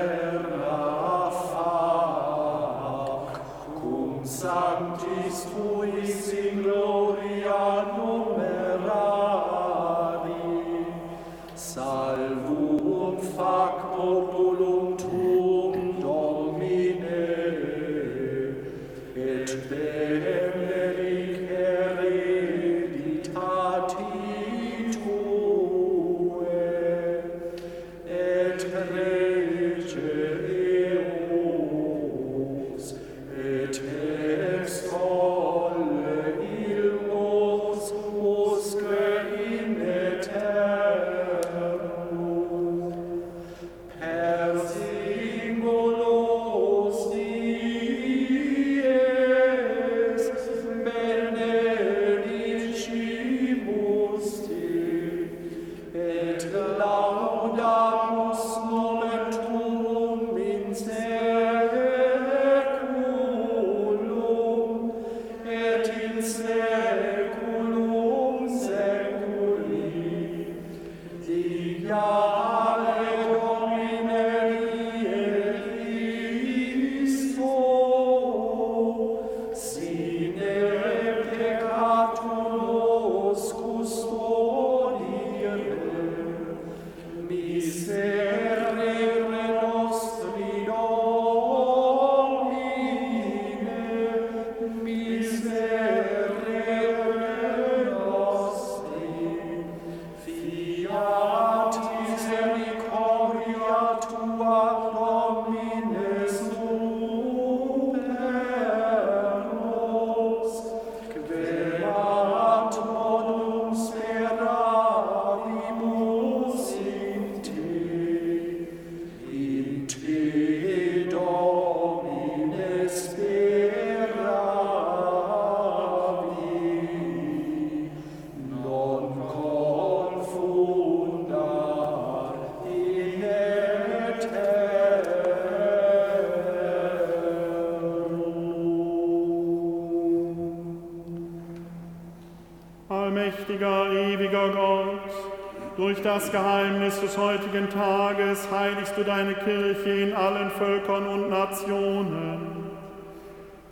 Geheimnis 146.32 147.00
des 147.02 147.18
heutigen 147.18 147.70
Tages 147.70 148.48
heiligst 148.52 148.98
du 148.98 149.04
deine 149.04 149.34
Kirche 149.34 149.90
in 149.90 150.14
allen 150.14 150.50
Völkern 150.52 151.08
und 151.08 151.30
Nationen. 151.30 152.66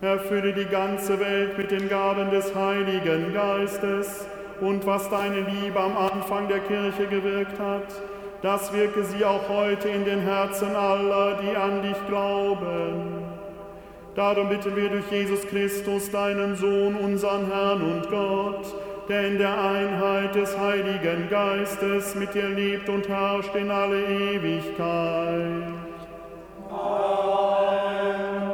Erfülle 0.02 0.54
die 0.54 0.66
ganze 0.66 1.20
Welt 1.20 1.58
mit 1.58 1.72
den 1.72 1.90
Gaben 1.90 2.30
des 2.30 2.54
Heiligen 2.54 3.34
Geistes 3.34 4.26
und 4.62 4.86
was 4.86 5.10
deine 5.10 5.42
Liebe 5.42 5.80
am 5.80 5.98
Anfang 5.98 6.48
der 6.48 6.60
Kirche 6.60 7.08
gewirkt 7.08 7.60
hat, 7.60 7.94
das 8.42 8.72
wirke 8.74 9.04
sie 9.04 9.26
auch 9.26 9.50
heute 9.50 9.90
in 9.90 10.06
den 10.06 10.20
Herzen 10.20 10.76
aller, 10.76 11.40
die 11.42 11.56
an 11.56 11.82
dich 11.82 11.98
glauben. 12.08 13.24
Darum 14.16 14.50
bitten 14.50 14.76
wir 14.76 14.90
durch 14.90 15.12
Jesus 15.12 15.42
Christus, 15.48 16.12
deinen 16.12 16.56
Sohn, 16.56 16.96
unseren 16.96 17.52
Herrn 17.52 17.82
und 17.82 18.10
Gott, 18.10 18.66
der 19.10 19.28
in 19.28 19.38
der 19.38 19.58
Einheit 19.58 20.36
des 20.36 20.58
Heiligen 20.58 21.30
Geistes 21.30 22.16
mit 22.16 22.34
dir 22.34 22.50
lebt 22.50 22.90
und 22.90 23.08
herrscht 23.08 23.56
in 23.56 23.72
alle 23.72 24.04
Ewigkeit. 24.06 25.64
Amen. 26.70 28.52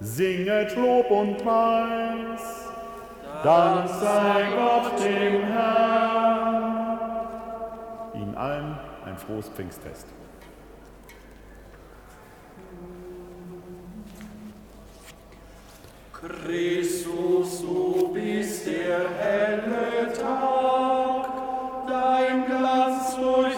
Singet 0.00 0.74
Lob 0.76 1.10
und 1.10 1.38
Preis, 1.38 2.70
Dank 3.44 3.88
sei 3.88 4.46
Gott 4.56 5.04
dem 5.04 5.44
Herrn. 5.44 6.76
Ihnen 8.14 8.34
allen 8.36 8.78
ein 9.04 9.16
frohes 9.16 9.48
Pfingstfest. 9.48 10.06
Christus, 16.22 17.62
du 17.62 18.12
bist 18.14 18.64
der 18.66 19.10
helle 19.18 20.12
Tag, 20.12 21.26
dein 21.88 22.46
Glanz 22.46 23.16
durchbricht 23.16 23.51